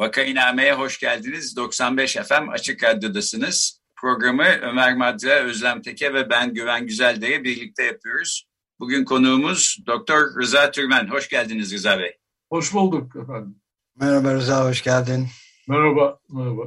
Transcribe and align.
Vakainame'ye 0.00 0.74
hoş 0.74 0.98
geldiniz. 0.98 1.56
95 1.56 2.16
FM 2.16 2.48
Açık 2.48 2.84
Radyo'dasınız. 2.84 3.80
Programı 3.96 4.44
Ömer 4.44 4.96
Madra, 4.96 5.30
Özlem 5.30 5.82
Teke 5.82 6.14
ve 6.14 6.30
ben 6.30 6.54
Güven 6.54 6.86
Güzeldere 6.86 7.44
birlikte 7.44 7.84
yapıyoruz. 7.84 8.44
Bugün 8.80 9.04
konuğumuz 9.04 9.76
Doktor 9.86 10.40
Rıza 10.40 10.70
Türmen. 10.70 11.08
Hoş 11.08 11.28
geldiniz 11.28 11.74
Rıza 11.74 11.98
Bey. 11.98 12.16
Hoş 12.50 12.74
bulduk 12.74 13.16
efendim. 13.16 13.56
Merhaba 13.96 14.34
Rıza, 14.34 14.68
hoş 14.68 14.82
geldin. 14.82 15.28
Merhaba, 15.68 16.18
merhaba. 16.28 16.62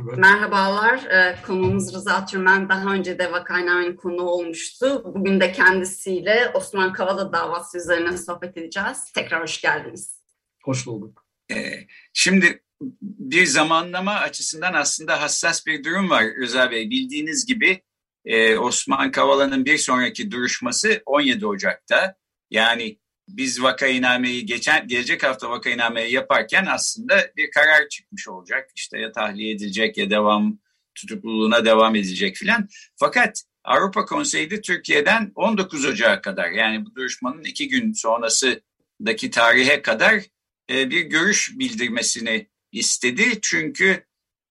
Evet. 0.00 0.18
Merhabalar, 0.18 1.04
ee, 1.04 1.36
konuğumuz 1.46 1.94
Rıza 1.94 2.26
Türmen 2.26 2.68
daha 2.68 2.94
önce 2.94 3.18
de 3.18 3.32
Vakainame'nin 3.32 3.96
konuğu 3.96 4.30
olmuştu. 4.30 5.02
Bugün 5.14 5.40
de 5.40 5.52
kendisiyle 5.52 6.50
Osman 6.54 6.92
Kavala 6.92 7.32
davası 7.32 7.78
üzerine 7.78 8.18
sohbet 8.18 8.56
edeceğiz. 8.56 9.12
Tekrar 9.14 9.42
hoş 9.42 9.60
geldiniz. 9.60 10.20
Hoş 10.64 10.86
bulduk. 10.86 11.24
Ee, 11.50 11.86
şimdi 12.12 12.63
bir 13.02 13.46
zamanlama 13.46 14.14
açısından 14.14 14.74
aslında 14.74 15.22
hassas 15.22 15.66
bir 15.66 15.84
durum 15.84 16.10
var 16.10 16.24
Rıza 16.40 16.70
Bey. 16.70 16.90
Bildiğiniz 16.90 17.46
gibi 17.46 17.82
e, 18.24 18.56
Osman 18.56 19.10
Kavala'nın 19.10 19.64
bir 19.64 19.78
sonraki 19.78 20.30
duruşması 20.30 21.02
17 21.06 21.46
Ocak'ta. 21.46 22.16
Yani 22.50 22.98
biz 23.28 23.62
vakainameyi 23.62 24.46
geçen 24.46 24.88
gelecek 24.88 25.22
hafta 25.22 25.50
vakainameyi 25.50 26.12
yaparken 26.12 26.66
aslında 26.70 27.30
bir 27.36 27.50
karar 27.50 27.88
çıkmış 27.88 28.28
olacak. 28.28 28.70
İşte 28.74 28.98
ya 28.98 29.12
tahliye 29.12 29.54
edilecek 29.54 29.98
ya 29.98 30.10
devam 30.10 30.58
tutukluluğuna 30.94 31.64
devam 31.64 31.96
edilecek 31.96 32.36
filan. 32.36 32.68
Fakat 32.96 33.42
Avrupa 33.64 34.04
Konseyi 34.04 34.50
de 34.50 34.60
Türkiye'den 34.60 35.32
19 35.34 35.84
Ocak'a 35.84 36.20
kadar 36.20 36.50
yani 36.50 36.86
bu 36.86 36.94
duruşmanın 36.94 37.44
iki 37.44 37.68
gün 37.68 37.92
sonrasındaki 37.92 39.30
tarihe 39.30 39.82
kadar 39.82 40.22
e, 40.70 40.90
bir 40.90 41.00
görüş 41.00 41.52
bildirmesini 41.58 42.48
istedi. 42.74 43.40
Çünkü 43.42 44.04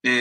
e, 0.06 0.12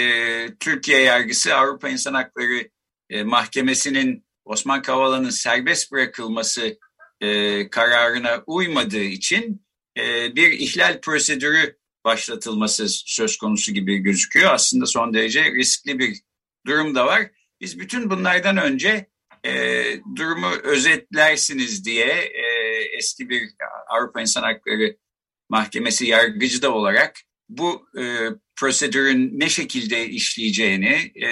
Türkiye 0.61 1.01
yargısı 1.01 1.55
Avrupa 1.55 1.89
İnsan 1.89 2.15
Hakları 2.15 2.69
e, 3.11 3.23
Mahkemesi'nin 3.23 4.25
Osman 4.45 4.83
Kavala'nın 4.83 5.31
serbest 5.31 5.93
bırakılması 5.93 6.79
e, 7.21 7.71
kararına 7.71 8.43
uymadığı 8.47 9.05
için 9.05 9.67
e, 9.99 10.37
bir 10.37 10.53
ihlal 10.53 11.01
prosedürü 11.01 11.77
başlatılması 12.05 12.89
söz 12.89 13.37
konusu 13.37 13.73
gibi 13.73 13.99
gözüküyor. 13.99 14.53
Aslında 14.53 14.87
son 14.87 15.15
derece 15.15 15.45
riskli 15.45 15.99
bir 15.99 16.21
durum 16.67 16.95
da 16.95 17.07
var. 17.07 17.31
Biz 17.61 17.79
bütün 17.79 18.11
bunlardan 18.11 18.57
önce 18.57 19.07
e, 19.45 19.85
durumu 20.17 20.51
özetlersiniz 20.63 21.85
diye 21.85 22.07
e, 22.15 22.45
eski 22.97 23.29
bir 23.29 23.51
Avrupa 23.89 24.21
İnsan 24.21 24.43
Hakları 24.43 24.97
Mahkemesi 25.49 26.07
yargıcı 26.07 26.63
da 26.63 26.75
olarak 26.75 27.17
bu 27.59 27.87
e, 28.01 28.29
prosedürün 28.57 29.41
ne 29.41 29.49
şekilde 29.49 30.09
işleyeceğini 30.09 31.13
e, 31.25 31.29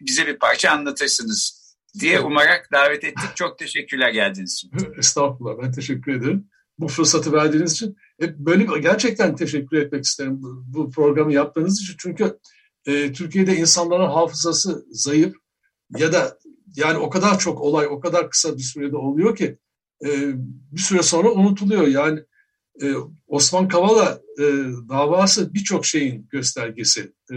bize 0.00 0.26
bir 0.26 0.38
parça 0.38 0.70
anlatırsınız 0.70 1.60
diye 2.00 2.20
umarak 2.20 2.68
davet 2.72 3.04
ettik. 3.04 3.30
Çok 3.36 3.58
teşekkürler 3.58 4.10
geldiğiniz 4.10 4.54
için. 4.54 4.70
Estağfurullah 4.98 5.62
ben 5.62 5.72
teşekkür 5.72 6.14
ederim. 6.14 6.48
Bu 6.78 6.88
fırsatı 6.88 7.32
verdiğiniz 7.32 7.72
için. 7.72 7.96
E, 8.22 8.46
böyle 8.46 8.78
gerçekten 8.80 9.36
teşekkür 9.36 9.76
etmek 9.76 10.04
isterim 10.04 10.42
bu, 10.42 10.64
bu 10.66 10.90
programı 10.90 11.32
yaptığınız 11.32 11.82
için. 11.82 11.94
Çünkü 11.98 12.38
e, 12.86 13.12
Türkiye'de 13.12 13.56
insanların 13.56 14.10
hafızası 14.10 14.84
zayıf 14.90 15.34
ya 15.96 16.12
da 16.12 16.38
yani 16.76 16.98
o 16.98 17.10
kadar 17.10 17.38
çok 17.38 17.60
olay 17.60 17.86
o 17.86 18.00
kadar 18.00 18.30
kısa 18.30 18.56
bir 18.56 18.62
sürede 18.62 18.96
oluyor 18.96 19.36
ki 19.36 19.58
e, 20.04 20.08
bir 20.72 20.80
süre 20.80 21.02
sonra 21.02 21.30
unutuluyor. 21.30 21.86
Yani 21.86 22.20
e, 22.82 22.94
Osman 23.26 23.68
Kavala 23.68 24.20
e, 24.38 24.44
davası 24.88 25.54
birçok 25.54 25.86
şeyin 25.86 26.28
göstergesi, 26.30 27.12
e, 27.32 27.36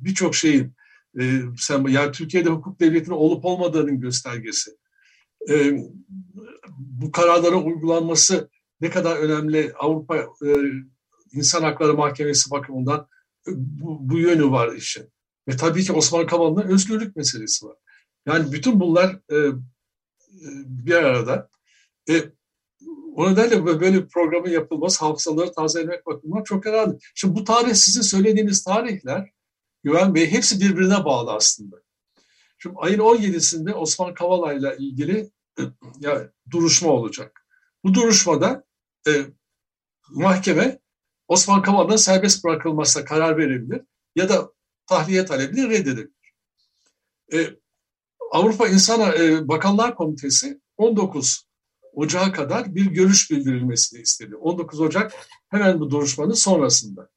birçok 0.00 0.34
şeyin 0.34 0.72
e, 1.20 1.40
sen, 1.58 1.86
yani 1.86 2.12
Türkiye'de 2.12 2.48
hukuk 2.48 2.80
devletinin 2.80 3.16
olup 3.16 3.44
olmadığının 3.44 4.00
göstergesi. 4.00 4.70
Bu 6.78 7.12
kararların 7.12 7.62
uygulanması 7.62 8.50
ne 8.80 8.90
kadar 8.90 9.16
önemli 9.16 9.72
Avrupa 9.78 10.26
İnsan 11.32 11.62
Hakları 11.62 11.94
Mahkemesi 11.94 12.50
bakımından 12.50 13.08
bu, 13.46 13.98
bu 14.00 14.18
yönü 14.18 14.50
var 14.50 14.72
işin. 14.72 15.12
Ve 15.48 15.56
tabii 15.56 15.84
ki 15.84 15.92
Osman 15.92 16.26
Kavala'nın 16.26 16.68
özgürlük 16.68 17.16
meselesi 17.16 17.66
var. 17.66 17.76
Yani 18.26 18.52
bütün 18.52 18.80
bunlar 18.80 19.20
e 19.32 19.52
bir 20.66 20.94
arada. 20.94 21.48
E, 22.10 22.14
o 23.16 23.32
nedenle 23.32 23.66
böyle 23.66 23.92
bir 23.92 24.08
programın 24.08 24.50
yapılması 24.50 25.04
hafızaları 25.04 25.52
tazelemek 25.52 26.06
bakımından 26.06 26.42
çok 26.42 26.66
önemli. 26.66 26.98
Şimdi 27.14 27.34
bu 27.34 27.44
tarih 27.44 27.74
sizin 27.74 28.00
söylediğiniz 28.00 28.64
tarihler 28.64 29.30
Güven 29.84 30.14
Bey 30.14 30.30
hepsi 30.30 30.60
birbirine 30.60 31.04
bağlı 31.04 31.32
aslında. 31.32 31.76
Şimdi 32.58 32.76
ayın 32.78 32.98
17'sinde 32.98 33.72
Osman 33.72 34.14
Kavala 34.14 34.52
ile 34.52 34.76
ilgili 34.78 35.30
ya, 36.00 36.30
duruşma 36.50 36.90
olacak. 36.90 37.46
Bu 37.84 37.94
duruşmada 37.94 38.64
e, 39.08 39.10
mahkeme 40.10 40.80
Osman 41.28 41.62
Kavala'nın 41.62 41.96
serbest 41.96 42.44
bırakılmasına 42.44 43.04
karar 43.04 43.38
verebilir 43.38 43.82
ya 44.16 44.28
da 44.28 44.52
tahliye 44.86 45.24
talebini 45.24 45.68
reddedebilir. 45.68 46.32
E, 47.32 47.56
Avrupa 48.32 48.68
İnsan 48.68 49.00
e, 49.00 49.48
Bakanlar 49.48 49.94
Komitesi 49.94 50.60
19 50.76 51.45
Ocağa 51.96 52.32
kadar 52.32 52.74
bir 52.74 52.86
görüş 52.86 53.30
bildirilmesini 53.30 54.00
istedi. 54.00 54.36
19 54.36 54.80
Ocak 54.80 55.12
hemen 55.48 55.80
bu 55.80 55.90
duruşmanın 55.90 56.32
sonrasında. 56.32 57.10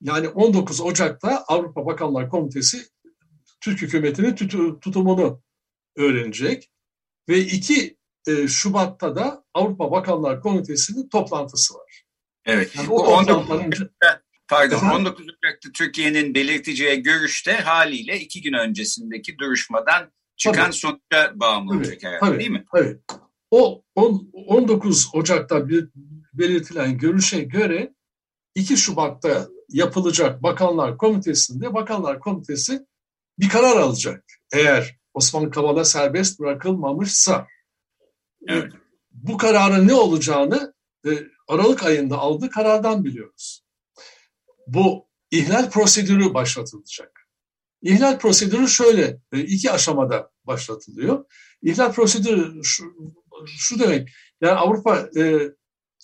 Yani 0.00 0.28
19 0.28 0.80
Ocak'ta 0.80 1.44
Avrupa 1.48 1.86
Bakanlar 1.86 2.30
Komitesi 2.30 2.86
Türk 3.60 3.82
hükümetinin 3.82 4.34
tutumunu 4.80 5.42
öğrenecek. 5.96 6.70
Ve 7.28 7.38
2 7.38 7.96
e, 8.28 8.48
Şubat'ta 8.48 9.16
da 9.16 9.44
Avrupa 9.54 9.90
Bakanlar 9.90 10.40
Komitesi'nin 10.40 11.08
toplantısı 11.08 11.74
var. 11.74 12.04
Evet. 12.44 12.76
Yani 12.76 12.88
o 12.88 13.06
19 13.06 13.48
Pardon, 14.48 14.90
19 14.90 15.24
Ocak'ta 15.24 15.72
Türkiye'nin 15.74 16.34
belirteceği 16.34 17.02
görüşte 17.02 17.52
haliyle 17.52 18.20
iki 18.20 18.42
gün 18.42 18.52
öncesindeki 18.52 19.38
duruşmadan 19.38 20.12
çıkan 20.36 20.64
tabii. 20.64 20.72
sonuca 20.72 21.32
bağımlı 21.34 21.72
tabii, 21.72 21.78
olacak 21.78 22.02
herhalde 22.02 22.20
tabii, 22.20 22.38
değil 22.38 22.50
mi? 22.50 22.64
Tabii. 22.72 22.98
O 23.50 23.82
19 23.94 25.10
Ocak'ta 25.14 25.68
bir 25.68 25.88
belirtilen 26.34 26.98
görüşe 26.98 27.40
göre 27.40 27.94
2 28.54 28.76
Şubat'ta 28.76 29.48
yapılacak 29.68 30.42
Bakanlar 30.42 30.98
Komitesi'nde 30.98 31.74
Bakanlar 31.74 32.20
Komitesi 32.20 32.86
bir 33.38 33.48
karar 33.48 33.76
alacak. 33.76 34.24
Eğer 34.52 34.96
Osman 35.14 35.50
Kavala 35.50 35.84
serbest 35.84 36.40
bırakılmamışsa 36.40 37.46
evet. 38.48 38.72
bu 39.10 39.36
kararın 39.36 39.88
ne 39.88 39.94
olacağını 39.94 40.74
e, 41.06 41.10
Aralık 41.48 41.82
ayında 41.82 42.18
aldığı 42.18 42.50
karardan 42.50 43.04
biliyoruz. 43.04 43.64
Bu 44.66 45.08
ihlal 45.30 45.70
prosedürü 45.70 46.34
başlatılacak. 46.34 47.28
İhlal 47.82 48.18
prosedürü 48.18 48.68
şöyle 48.68 49.20
e, 49.32 49.40
iki 49.40 49.70
aşamada 49.70 50.30
başlatılıyor. 50.44 51.24
İhlal 51.62 51.92
prosedürü 51.92 52.62
şu, 53.46 53.78
demek 53.78 54.08
yani 54.40 54.54
Avrupa 54.54 55.08
e, 55.16 55.50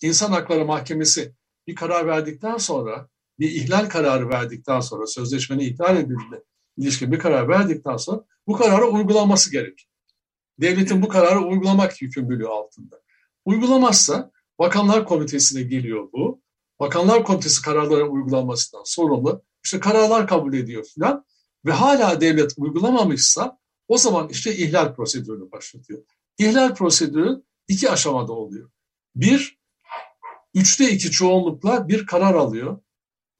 İnsan 0.02 0.32
Hakları 0.32 0.64
Mahkemesi 0.64 1.34
bir 1.67 1.75
karar 1.75 2.06
verdikten 2.06 2.56
sonra 2.56 3.08
bir 3.38 3.50
ihlal 3.50 3.88
kararı 3.88 4.29
verdikten 4.29 4.81
sonra 4.81 5.06
sözleşmenin 5.06 5.64
ihlal 5.64 5.96
edildiğine 5.96 6.40
ilişkin 6.76 7.12
bir 7.12 7.19
karar 7.19 7.49
verdikten 7.49 7.96
sonra 7.96 8.25
bu 8.46 8.52
kararı 8.52 8.87
uygulanması 8.87 9.52
gerekir. 9.52 9.88
Devletin 10.61 11.02
bu 11.02 11.08
kararı 11.08 11.40
uygulamak 11.40 12.02
yükümlülüğü 12.02 12.46
altında. 12.46 13.00
Uygulamazsa 13.44 14.31
Bakanlar 14.58 15.05
Komitesi'ne 15.05 15.62
geliyor 15.62 16.12
bu. 16.12 16.43
Bakanlar 16.81 17.25
Komitesi 17.25 17.62
kararların 17.62 18.11
uygulanmasından 18.11 18.82
sorumlu. 18.84 19.43
İşte 19.64 19.81
kararlar 19.81 20.26
kabul 20.26 20.55
ediyor 20.55 20.84
filan 20.94 21.25
ve 21.64 21.73
hala 21.73 22.20
devlet 22.20 22.52
uygulamamışsa 22.56 23.58
o 23.88 23.99
zaman 23.99 24.29
işte 24.29 24.56
ihlal 24.56 24.94
prosedürünü 24.94 25.50
başlatıyor. 25.52 26.02
İhlal 26.38 26.75
prosedürü 26.75 27.43
iki 27.69 27.90
aşamada 27.90 28.32
oluyor. 28.32 28.70
Bir, 29.17 29.58
üçte 30.55 30.90
iki 30.90 31.11
çoğunlukla 31.11 31.88
bir 31.88 32.06
karar 32.06 32.34
alıyor 32.34 32.81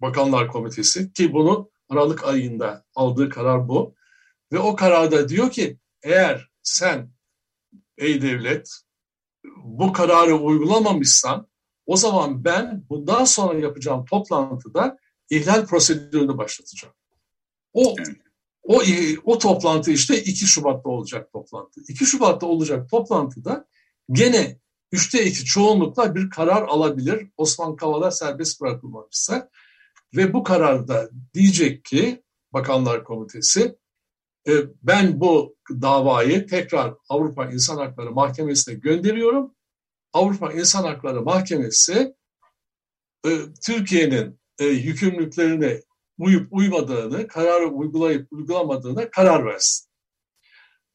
Bakanlar 0.03 0.49
Komitesi 0.49 1.13
ki 1.13 1.33
bunu 1.33 1.71
Aralık 1.89 2.25
ayında 2.25 2.85
aldığı 2.95 3.29
karar 3.29 3.69
bu. 3.69 3.95
Ve 4.53 4.59
o 4.59 4.77
kararda 4.77 5.29
diyor 5.29 5.51
ki 5.51 5.79
eğer 6.03 6.49
sen 6.63 7.11
ey 7.99 8.23
devlet 8.23 8.71
bu 9.57 9.93
kararı 9.93 10.35
uygulamamışsan 10.35 11.49
o 11.87 11.97
zaman 11.97 12.45
ben 12.45 12.85
bundan 12.89 13.25
sonra 13.25 13.59
yapacağım 13.59 14.05
toplantıda 14.05 14.99
ihlal 15.31 15.67
prosedürünü 15.67 16.39
başlatacağım. 16.39 16.95
O 17.73 17.97
o 18.63 18.83
o 19.25 19.39
toplantı 19.39 19.91
işte 19.91 20.23
2 20.23 20.47
Şubat'ta 20.47 20.89
olacak 20.89 21.33
toplantı. 21.33 21.81
2 21.89 22.07
Şubat'ta 22.07 22.47
olacak 22.47 22.91
toplantıda 22.91 23.67
gene 24.11 24.59
üçte 24.93 25.25
iki 25.25 25.45
çoğunlukla 25.45 26.15
bir 26.15 26.31
karar 26.31 26.63
alabilir 26.63 27.29
Osman 27.37 27.77
Kavala 27.77 28.11
serbest 28.11 28.61
bırakılmamışsa 28.61 29.51
ve 30.17 30.33
bu 30.33 30.43
kararda 30.43 31.11
diyecek 31.35 31.85
ki 31.85 32.23
Bakanlar 32.53 33.05
Komitesi 33.05 33.77
e, 34.49 34.53
ben 34.83 35.21
bu 35.21 35.57
davayı 35.71 36.47
tekrar 36.47 36.95
Avrupa 37.09 37.47
İnsan 37.47 37.77
Hakları 37.77 38.11
Mahkemesi'ne 38.11 38.75
gönderiyorum. 38.75 39.55
Avrupa 40.13 40.53
İnsan 40.53 40.85
Hakları 40.85 41.23
Mahkemesi 41.23 42.15
e, 43.27 43.31
Türkiye'nin 43.67 44.41
e, 44.59 44.65
yükümlülüklerine 44.65 45.81
uyup 46.19 46.53
uymadığını, 46.53 47.29
kararı 47.29 47.67
uygulayıp 47.67 48.33
uygulamadığına 48.33 49.11
karar 49.11 49.47
versin. 49.47 49.89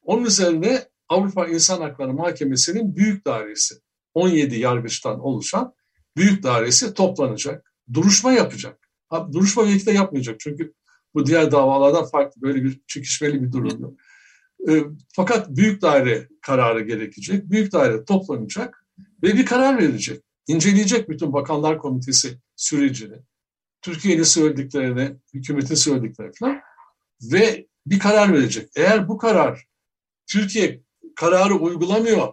Onun 0.02 0.24
üzerine 0.24 0.88
Avrupa 1.08 1.46
İnsan 1.46 1.80
Hakları 1.80 2.12
Mahkemesi'nin 2.12 2.96
büyük 2.96 3.24
dairesi, 3.26 3.74
17 4.14 4.58
yargıçtan 4.58 5.20
oluşan 5.20 5.74
büyük 6.16 6.42
dairesi 6.42 6.94
toplanacak, 6.94 7.72
duruşma 7.92 8.32
yapacak. 8.32 8.90
Ha, 9.08 9.32
duruşma 9.32 9.66
de 9.66 9.92
yapmayacak 9.92 10.40
çünkü 10.40 10.72
bu 11.14 11.26
diğer 11.26 11.52
davalardan 11.52 12.04
farklı 12.04 12.42
böyle 12.42 12.64
bir 12.64 12.80
çekişmeli 12.86 13.42
bir 13.42 13.52
durum 13.52 13.80
yok. 13.80 13.94
E, 14.68 14.84
fakat 15.12 15.56
büyük 15.56 15.82
daire 15.82 16.28
kararı 16.42 16.80
gerekecek. 16.80 17.50
Büyük 17.50 17.72
daire 17.72 18.04
toplanacak 18.04 18.86
ve 19.22 19.34
bir 19.34 19.46
karar 19.46 19.78
verecek. 19.78 20.22
İnceleyecek 20.46 21.08
bütün 21.08 21.32
bakanlar 21.32 21.78
komitesi 21.78 22.38
sürecini. 22.56 23.16
Türkiye'nin 23.88 24.22
söylediklerini, 24.22 25.16
hükümetin 25.34 25.74
söylediklerini 25.74 26.32
falan 26.40 26.60
ve 27.22 27.66
bir 27.86 27.98
karar 27.98 28.32
verecek. 28.32 28.70
Eğer 28.76 29.08
bu 29.08 29.18
karar 29.18 29.64
Türkiye 30.26 30.82
kararı 31.16 31.54
uygulamıyor, 31.54 32.32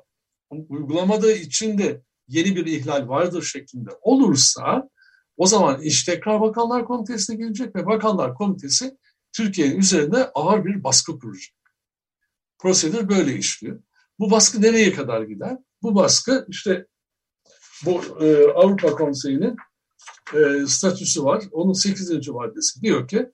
uygulamadığı 0.49 1.31
için 1.31 1.77
de 1.77 2.01
yeni 2.27 2.55
bir 2.55 2.65
ihlal 2.65 3.07
vardır 3.07 3.43
şeklinde 3.43 3.89
olursa 4.01 4.89
o 5.37 5.47
zaman 5.47 5.81
iş 5.81 6.03
tekrar 6.03 6.41
Bakanlar 6.41 6.85
Komitesi'ne 6.85 7.35
gelecek 7.35 7.75
ve 7.75 7.85
Bakanlar 7.85 8.33
Komitesi 8.33 8.97
Türkiye'nin 9.33 9.77
üzerinde 9.77 10.31
ağır 10.33 10.65
bir 10.65 10.83
baskı 10.83 11.19
kuracak. 11.19 11.55
Prosedür 12.57 13.09
böyle 13.09 13.37
işliyor. 13.37 13.83
Bu 14.19 14.31
baskı 14.31 14.61
nereye 14.61 14.93
kadar 14.93 15.21
gider? 15.21 15.57
Bu 15.81 15.95
baskı 15.95 16.45
işte 16.49 16.85
bu 17.85 18.23
e, 18.25 18.51
Avrupa 18.51 18.91
Konseyi'nin 18.91 19.55
e, 20.33 20.67
statüsü 20.67 21.23
var. 21.23 21.43
Onun 21.51 21.73
8. 21.73 22.29
maddesi 22.29 22.81
diyor 22.81 23.07
ki 23.07 23.31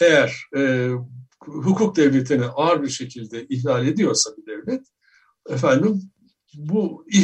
eğer 0.00 0.42
e, 0.56 0.90
hukuk 1.40 1.96
devletini 1.96 2.44
ağır 2.44 2.82
bir 2.82 2.88
şekilde 2.88 3.46
ihlal 3.46 3.86
ediyorsa 3.86 4.30
bir 4.36 4.46
devlet 4.46 4.86
efendim 5.48 6.02
bu 6.54 7.06
e, 7.14 7.20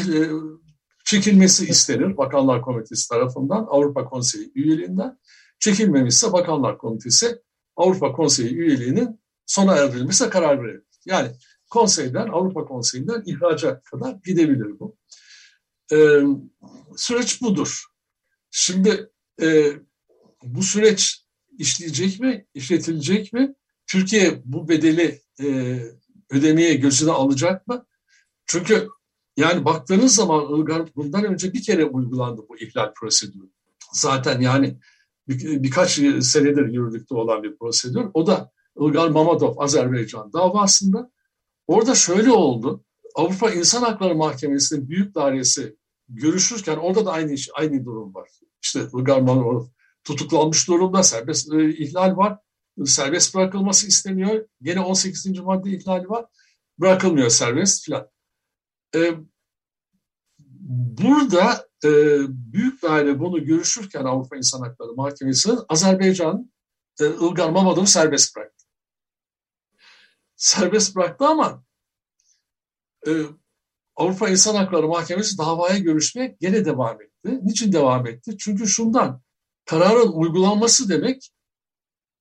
çekilmesi 1.04 1.66
istenir 1.66 2.16
Bakanlar 2.16 2.62
Komitesi 2.62 3.08
tarafından 3.08 3.66
Avrupa 3.70 4.04
Konseyi 4.04 4.52
üyeliğinden. 4.54 5.18
Çekilmemişse 5.58 6.32
Bakanlar 6.32 6.78
Komitesi 6.78 7.42
Avrupa 7.76 8.12
Konseyi 8.12 8.54
üyeliğinin 8.54 9.20
sona 9.46 9.76
erdirilmesine 9.76 10.30
karar 10.30 10.64
verir. 10.64 10.82
Yani 11.04 11.30
konseyden, 11.70 12.28
Avrupa 12.28 12.64
Konseyi'nden 12.64 13.22
ihraca 13.26 13.80
kadar 13.80 14.16
gidebilir 14.24 14.80
bu. 14.80 14.96
Ee, 15.92 16.22
süreç 16.96 17.42
budur. 17.42 17.84
Şimdi 18.50 19.11
e, 19.43 19.73
bu 20.43 20.62
süreç 20.62 21.25
işleyecek 21.58 22.20
mi, 22.20 22.47
işletilecek 22.55 23.32
mi? 23.32 23.55
Türkiye 23.87 24.43
bu 24.44 24.69
bedeli 24.69 25.20
e, 25.43 25.79
ödemeye 26.31 26.75
gözüne 26.75 27.11
alacak 27.11 27.67
mı? 27.67 27.87
Çünkü 28.47 28.88
yani 29.37 29.64
baktığınız 29.64 30.14
zaman 30.14 30.58
Ilgar 30.58 30.94
bundan 30.97 31.25
önce 31.25 31.52
bir 31.52 31.62
kere 31.62 31.85
uygulandı 31.85 32.43
bu 32.49 32.58
ihlal 32.58 32.93
prosedürü. 32.94 33.50
Zaten 33.93 34.41
yani 34.41 34.79
bir, 35.29 35.62
birkaç 35.62 35.91
senedir 36.25 36.67
yürürlükte 36.67 37.14
olan 37.14 37.43
bir 37.43 37.56
prosedür. 37.56 38.06
O 38.14 38.26
da 38.26 38.52
Ilgar 38.81 39.08
Mamadov 39.08 39.55
Azerbaycan 39.58 40.32
davasında. 40.32 41.11
Orada 41.67 41.94
şöyle 41.94 42.31
oldu. 42.31 42.85
Avrupa 43.14 43.50
İnsan 43.50 43.82
Hakları 43.82 44.14
Mahkemesi'nin 44.14 44.88
büyük 44.88 45.14
dairesi 45.14 45.76
görüşürken 46.10 46.76
orada 46.76 47.06
da 47.06 47.12
aynı 47.12 47.34
aynı 47.54 47.84
durum 47.84 48.14
var. 48.14 48.30
İşte 48.62 48.80
Mamadov 48.92 49.66
tutuklanmış 50.04 50.68
durumda, 50.68 51.02
serbest 51.02 51.52
e, 51.52 51.76
ihlal 51.76 52.16
var. 52.16 52.38
Serbest 52.84 53.34
bırakılması 53.34 53.86
isteniyor. 53.86 54.46
Gene 54.62 54.80
18. 54.80 55.40
madde 55.40 55.70
ihlali 55.70 56.08
var. 56.08 56.26
Bırakılmıyor 56.78 57.28
serbest 57.28 57.84
filan. 57.84 58.08
E, 58.94 59.14
burada 61.08 61.68
e, 61.84 61.90
büyük 62.28 62.82
daire 62.82 63.18
bunu 63.18 63.44
görüşürken 63.44 64.04
Avrupa 64.04 64.36
İnsan 64.36 64.60
Hakları 64.60 64.92
Mahkemesi 64.92 65.50
Azerbaycan 65.68 66.52
e, 67.00 67.06
Ilgar 67.06 67.50
Mamadov'u 67.50 67.86
serbest 67.86 68.36
bıraktı. 68.36 68.64
Serbest 70.36 70.96
bıraktı 70.96 71.24
ama 71.24 71.64
e, 73.06 73.10
Avrupa 73.96 74.28
İnsan 74.28 74.54
Hakları 74.54 74.88
Mahkemesi 74.88 75.38
davaya 75.38 75.78
görüşmeye 75.78 76.37
gene 76.40 76.64
devam 76.64 77.02
etti. 77.02 77.40
Niçin 77.42 77.73
devam 77.73 78.06
etti? 78.06 78.37
Çünkü 78.38 78.66
şundan 78.66 79.23
kararın 79.64 80.12
uygulanması 80.12 80.88
demek 80.88 81.30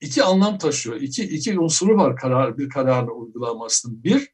iki 0.01 0.23
anlam 0.23 0.57
taşıyor. 0.57 0.95
İki, 0.95 1.23
iki 1.23 1.59
unsuru 1.59 1.97
var 1.97 2.15
karar, 2.15 2.57
bir 2.57 2.69
kararın 2.69 3.21
uygulanmasının. 3.25 4.03
Bir, 4.03 4.33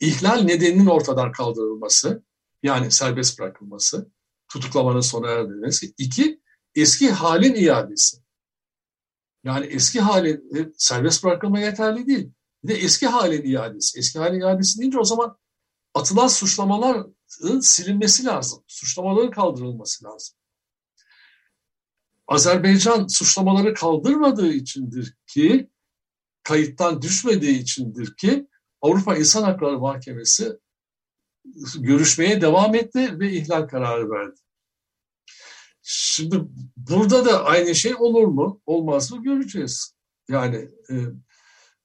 ihlal 0.00 0.42
nedeninin 0.42 0.86
ortadan 0.86 1.32
kaldırılması, 1.32 2.24
yani 2.62 2.90
serbest 2.90 3.40
bırakılması, 3.40 4.10
tutuklamanın 4.48 5.00
sona 5.00 5.30
erdirilmesi. 5.30 5.94
İki, 5.98 6.40
eski 6.74 7.10
halin 7.10 7.54
iadesi. 7.54 8.16
Yani 9.44 9.66
eski 9.66 10.00
halin 10.00 10.56
e, 10.56 10.72
serbest 10.76 11.24
bırakılma 11.24 11.60
yeterli 11.60 12.06
değil. 12.06 12.32
Bir 12.64 12.68
de 12.68 12.74
eski 12.74 13.06
halin 13.06 13.52
iadesi. 13.52 13.98
Eski 13.98 14.18
halin 14.18 14.40
iadesi 14.40 14.80
deyince 14.80 14.98
o 14.98 15.04
zaman 15.04 15.36
atılan 15.98 16.28
suçlamaların 16.28 17.60
silinmesi 17.60 18.24
lazım. 18.24 18.64
Suçlamaların 18.66 19.30
kaldırılması 19.30 20.04
lazım. 20.04 20.36
Azerbaycan 22.28 23.06
suçlamaları 23.06 23.74
kaldırmadığı 23.74 24.52
içindir 24.52 25.16
ki, 25.26 25.70
kayıttan 26.42 27.02
düşmediği 27.02 27.58
içindir 27.58 28.16
ki 28.16 28.46
Avrupa 28.82 29.16
İnsan 29.16 29.42
Hakları 29.42 29.78
Mahkemesi 29.78 30.58
görüşmeye 31.78 32.40
devam 32.40 32.74
etti 32.74 33.20
ve 33.20 33.32
ihlal 33.32 33.68
kararı 33.68 34.10
verdi. 34.10 34.40
Şimdi 35.82 36.40
burada 36.76 37.24
da 37.24 37.44
aynı 37.44 37.74
şey 37.74 37.94
olur 37.94 38.26
mu, 38.26 38.60
olmaz 38.66 39.12
mı 39.12 39.22
göreceğiz. 39.22 39.94
Yani 40.28 40.56
e, 40.90 40.94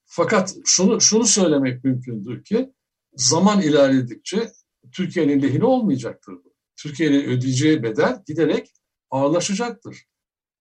fakat 0.05 0.55
şunu 0.65 1.01
şunu 1.01 1.25
söylemek 1.25 1.83
mümkündür 1.83 2.43
ki 2.43 2.73
zaman 3.15 3.61
ilerledikçe 3.61 4.51
Türkiye'nin 4.91 5.41
lehine 5.41 5.65
olmayacaktır. 5.65 6.35
Türkiye'nin 6.75 7.23
ödeyeceği 7.23 7.83
bedel 7.83 8.23
giderek 8.27 8.71
ağırlaşacaktır. 9.09 10.05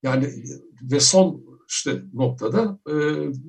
Yani 0.03 0.45
ve 0.83 1.01
son 1.01 1.45
işte 1.69 2.03
noktada 2.15 2.79
e, 2.89 2.95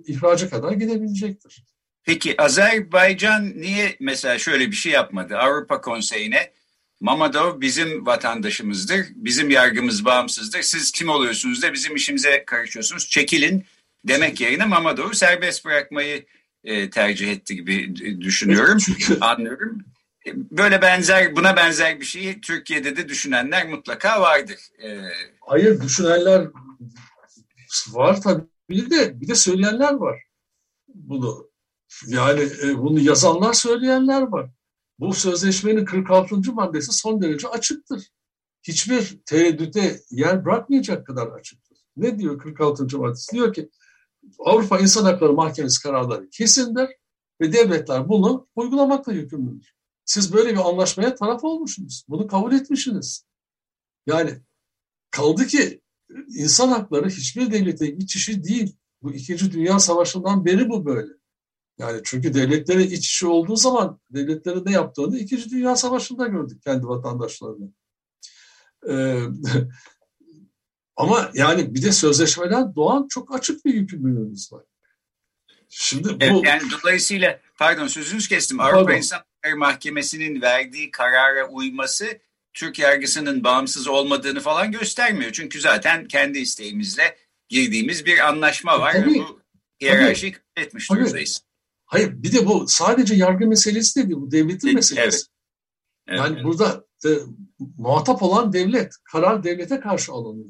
ihraca 0.07 0.49
kadar 0.49 0.71
gidebilecektir. 0.71 1.63
Peki 2.03 2.41
Azerbaycan 2.41 3.53
niye 3.55 3.95
mesela 3.99 4.39
şöyle 4.39 4.71
bir 4.71 4.75
şey 4.75 4.91
yapmadı? 4.91 5.37
Avrupa 5.37 5.81
Konseyi'ne 5.81 6.53
Mamadov 7.01 7.61
bizim 7.61 8.05
vatandaşımızdır, 8.05 9.05
bizim 9.15 9.49
yargımız 9.49 10.05
bağımsızdır. 10.05 10.61
Siz 10.61 10.91
kim 10.91 11.09
oluyorsunuz 11.09 11.61
da 11.61 11.73
bizim 11.73 11.95
işimize 11.95 12.45
karışıyorsunuz, 12.45 13.09
çekilin 13.09 13.65
demek 14.05 14.41
yerine 14.41 14.65
Mamadov'u 14.65 15.13
serbest 15.13 15.65
bırakmayı 15.65 16.25
e, 16.63 16.89
tercih 16.89 17.31
etti 17.31 17.55
gibi 17.55 17.95
düşünüyorum, 18.21 18.77
anlıyorum. 19.21 19.77
Böyle 20.35 20.81
benzer, 20.81 21.35
buna 21.35 21.55
benzer 21.55 21.99
bir 21.99 22.05
şeyi 22.05 22.41
Türkiye'de 22.41 22.95
de 22.95 23.09
düşünenler 23.09 23.69
mutlaka 23.69 24.21
vardır. 24.21 24.59
Ee, 24.83 25.01
Hayır, 25.41 25.81
düşünenler 25.81 26.47
var 27.91 28.21
tabii. 28.21 28.43
De 28.69 29.21
bir 29.21 29.27
de 29.27 29.35
söyleyenler 29.35 29.93
var 29.93 30.23
bunu. 30.95 31.51
Yani 32.07 32.41
e, 32.63 32.77
bunu 32.77 32.99
yazanlar 32.99 33.53
söyleyenler 33.53 34.21
var. 34.21 34.49
Bu 34.99 35.13
sözleşmenin 35.13 35.85
46. 35.85 36.53
maddesi 36.53 36.91
son 36.91 37.21
derece 37.21 37.47
açıktır. 37.47 38.11
Hiçbir 38.63 39.19
tereddüte 39.25 39.99
yer 40.11 40.45
bırakmayacak 40.45 41.07
kadar 41.07 41.27
açıktır. 41.27 41.77
Ne 41.97 42.19
diyor 42.19 42.39
46. 42.39 42.97
maddesi? 42.97 43.31
Diyor 43.35 43.53
ki 43.53 43.69
Avrupa 44.39 44.79
İnsan 44.79 45.03
Hakları 45.03 45.33
Mahkemesi 45.33 45.83
kararları 45.83 46.29
kesindir 46.29 46.89
ve 47.41 47.53
devletler 47.53 48.09
bunu 48.09 48.47
uygulamakla 48.55 49.13
yükümlüdür. 49.13 49.73
Siz 50.05 50.33
böyle 50.33 50.49
bir 50.49 50.69
anlaşmaya 50.69 51.15
taraf 51.15 51.43
olmuşsunuz. 51.43 52.05
Bunu 52.09 52.27
kabul 52.27 52.53
etmişsiniz. 52.53 53.25
Yani 54.07 54.41
kaldı 55.11 55.47
ki 55.47 55.81
insan 56.27 56.67
hakları 56.67 57.09
hiçbir 57.09 57.51
devlete 57.51 57.93
iç 57.93 58.15
işi 58.15 58.43
değil. 58.43 58.75
Bu 59.01 59.13
İkinci 59.13 59.51
Dünya 59.51 59.79
Savaşı'ndan 59.79 60.45
beri 60.45 60.69
bu 60.69 60.85
böyle. 60.85 61.13
Yani 61.77 62.01
çünkü 62.03 62.33
devletleri 62.33 62.83
iç 62.83 63.07
içi 63.07 63.27
olduğu 63.27 63.55
zaman 63.55 63.99
devletlerin 64.09 64.65
ne 64.65 64.71
yaptığını 64.71 65.17
İkinci 65.17 65.49
Dünya 65.49 65.75
Savaşı'nda 65.75 66.27
gördük 66.27 66.61
kendi 66.63 66.87
vatandaşlarını. 66.87 67.73
Ee, 68.89 69.19
ama 70.95 71.31
yani 71.33 71.75
bir 71.75 71.81
de 71.81 71.91
sözleşmeden 71.91 72.75
doğan 72.75 73.07
çok 73.09 73.35
açık 73.35 73.65
bir 73.65 73.73
yükümlülüğümüz 73.73 74.53
var. 74.53 74.63
Şimdi 75.69 76.09
bu... 76.09 76.17
Evet, 76.19 76.45
yani 76.45 76.61
dolayısıyla 76.71 77.39
pardon 77.57 77.87
sözünüzü 77.87 78.29
kestim. 78.29 78.57
Pardon. 78.57 78.77
Avrupa 78.77 78.93
İnsan 78.93 79.17
Hakları 79.17 79.57
Mahkemesi'nin 79.57 80.41
verdiği 80.41 80.91
karara 80.91 81.49
uyması 81.49 82.19
Türk 82.53 82.79
yargısının 82.79 83.43
bağımsız 83.43 83.87
olmadığını 83.87 84.39
falan 84.39 84.71
göstermiyor. 84.71 85.31
Çünkü 85.31 85.61
zaten 85.61 86.07
kendi 86.07 86.39
isteğimizle 86.39 87.17
girdiğimiz 87.49 88.05
bir 88.05 88.27
anlaşma 88.27 88.79
var. 88.79 88.93
Tabii, 88.93 89.15
bu 89.15 89.39
hiyerarşiyi 89.81 90.35
etmiş 90.57 90.91
durumdayız. 90.91 91.43
Hayır 91.85 92.23
bir 92.23 92.31
de 92.31 92.45
bu 92.45 92.65
sadece 92.67 93.15
yargı 93.15 93.47
meselesi 93.47 93.99
de 93.99 94.09
değil. 94.09 94.21
Bu 94.21 94.31
devletin 94.31 94.67
evet, 94.67 94.75
meselesi. 94.75 95.03
Evet. 95.03 95.25
Evet, 96.07 96.19
yani 96.19 96.35
evet. 96.35 96.43
burada 96.43 96.85
e, 97.05 97.09
muhatap 97.77 98.23
olan 98.23 98.53
devlet, 98.53 98.93
karar 99.11 99.43
devlete 99.43 99.79
karşı 99.79 100.11
alınıyor. 100.11 100.49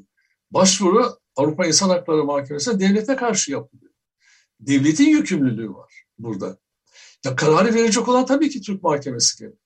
Başvuru 0.54 1.18
Avrupa 1.36 1.66
İnsan 1.66 1.88
Hakları 1.88 2.24
Mahkemesi'ne 2.24 2.80
devlete 2.80 3.16
karşı 3.16 3.52
yapılıyor. 3.52 3.92
Devletin 4.60 5.08
yükümlülüğü 5.08 5.74
var 5.74 6.04
burada. 6.18 6.58
Ya 7.24 7.36
kararı 7.36 7.74
verecek 7.74 8.08
olan 8.08 8.26
tabii 8.26 8.50
ki 8.50 8.60
Türk 8.60 8.82
Mahkemesi 8.82 9.38
gibi. 9.38 9.56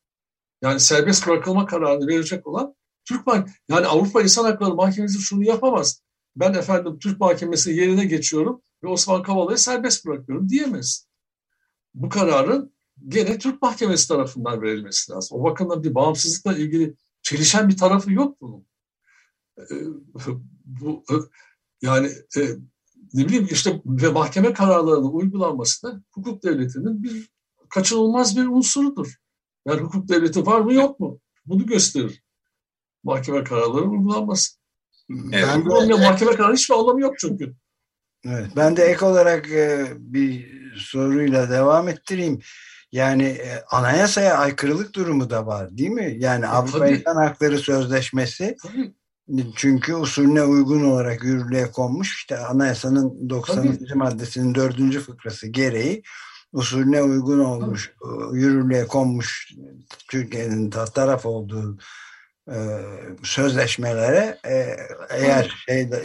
Yani 0.62 0.80
serbest 0.80 1.26
bırakılma 1.26 1.66
kararını 1.66 2.06
verecek 2.06 2.46
olan 2.46 2.74
Türk 3.04 3.26
Mahkemesi. 3.26 3.58
Yani 3.68 3.86
Avrupa 3.86 4.22
İnsan 4.22 4.44
Hakları 4.44 4.74
Mahkemesi 4.74 5.18
şunu 5.18 5.44
yapamaz. 5.44 6.02
Ben 6.36 6.54
efendim 6.54 6.98
Türk 6.98 7.20
Mahkemesi 7.20 7.72
yerine 7.72 8.04
geçiyorum 8.04 8.62
ve 8.82 8.88
Osman 8.88 9.22
Kavala'yı 9.22 9.58
serbest 9.58 10.06
bırakıyorum 10.06 10.48
diyemez. 10.48 11.08
Bu 11.94 12.08
kararın 12.08 12.72
gene 13.08 13.38
Türk 13.38 13.62
Mahkemesi 13.62 14.08
tarafından 14.08 14.62
verilmesi 14.62 15.12
lazım. 15.12 15.40
O 15.40 15.44
bakımdan 15.44 15.84
bir 15.84 15.94
bağımsızlıkla 15.94 16.58
ilgili 16.58 16.94
çelişen 17.22 17.68
bir 17.68 17.76
tarafı 17.76 18.12
yok 18.12 18.40
bunun. 18.40 18.66
Bu 20.68 21.04
yani 21.82 22.10
e, 22.36 22.40
ne 23.14 23.24
bileyim 23.24 23.48
işte 23.50 23.80
ve 23.86 24.08
mahkeme 24.08 24.52
kararlarının 24.52 25.12
uygulanması 25.12 25.86
da 25.86 26.02
hukuk 26.10 26.42
devletinin 26.42 27.02
bir 27.02 27.30
kaçınılmaz 27.68 28.36
bir 28.36 28.46
unsurudur. 28.46 29.14
Yani 29.66 29.80
hukuk 29.80 30.08
devleti 30.08 30.46
var 30.46 30.60
mı 30.60 30.74
yok 30.74 31.00
mu? 31.00 31.20
Bunu 31.46 31.66
gösterir. 31.66 32.22
Mahkeme 33.04 33.44
kararları 33.44 33.84
uygulanması. 33.84 34.58
Evet. 35.32 35.44
Ben 35.54 35.88
de, 35.88 35.94
mahkeme 35.94 36.36
kararı 36.36 36.54
hiçbir 36.54 36.74
anlamı 36.74 37.00
yok 37.00 37.14
çünkü. 37.18 37.54
Evet, 38.24 38.46
ben 38.56 38.76
de 38.76 38.84
ek 38.84 39.04
olarak 39.04 39.50
e, 39.50 39.92
bir 39.98 40.46
soruyla 40.76 41.50
devam 41.50 41.88
ettireyim. 41.88 42.40
Yani 42.92 43.24
e, 43.24 43.64
anayasaya 43.70 44.38
aykırılık 44.38 44.94
durumu 44.94 45.30
da 45.30 45.46
var 45.46 45.78
değil 45.78 45.90
mi? 45.90 46.16
Yani 46.18 46.44
e, 46.44 46.48
Avrupa. 46.48 46.88
İnsan 46.88 47.16
Hakları 47.16 47.58
Sözleşmesi 47.58 48.56
tabii. 48.62 48.94
Çünkü 49.56 49.94
usulüne 49.94 50.42
uygun 50.42 50.84
olarak 50.84 51.24
yürürlüğe 51.24 51.70
konmuş. 51.70 52.16
İşte 52.16 52.38
anayasanın 52.38 53.30
90. 53.30 53.56
Tabii. 53.56 53.94
maddesinin 53.94 54.54
4. 54.54 54.98
fıkrası 54.98 55.46
gereği 55.46 56.02
usulüne 56.52 57.02
uygun 57.02 57.38
olmuş, 57.38 57.92
tabii. 58.02 58.40
yürürlüğe 58.40 58.86
konmuş 58.86 59.52
Türkiye'nin 60.10 60.70
taraf 60.70 61.26
olduğu 61.26 61.78
e, 62.50 62.56
sözleşmelere 63.22 64.38
e, 64.46 64.76
eğer 65.10 65.64
şeyde 65.66 66.02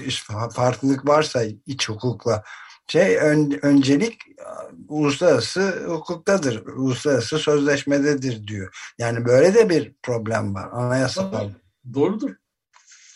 farklılık 0.56 1.08
varsa 1.08 1.44
iç 1.66 1.90
hukukla 1.90 2.44
şey 2.88 3.18
ön, 3.18 3.60
öncelik 3.62 4.22
uluslararası 4.88 5.86
hukuktadır, 5.88 6.66
uluslararası 6.66 7.40
sözleşmededir 7.40 8.48
diyor. 8.48 8.94
Yani 8.98 9.26
böyle 9.26 9.54
de 9.54 9.70
bir 9.70 9.94
problem 10.04 10.56
var 10.56 10.70
anayasal. 10.72 11.50
Doğrudur. 11.94 12.32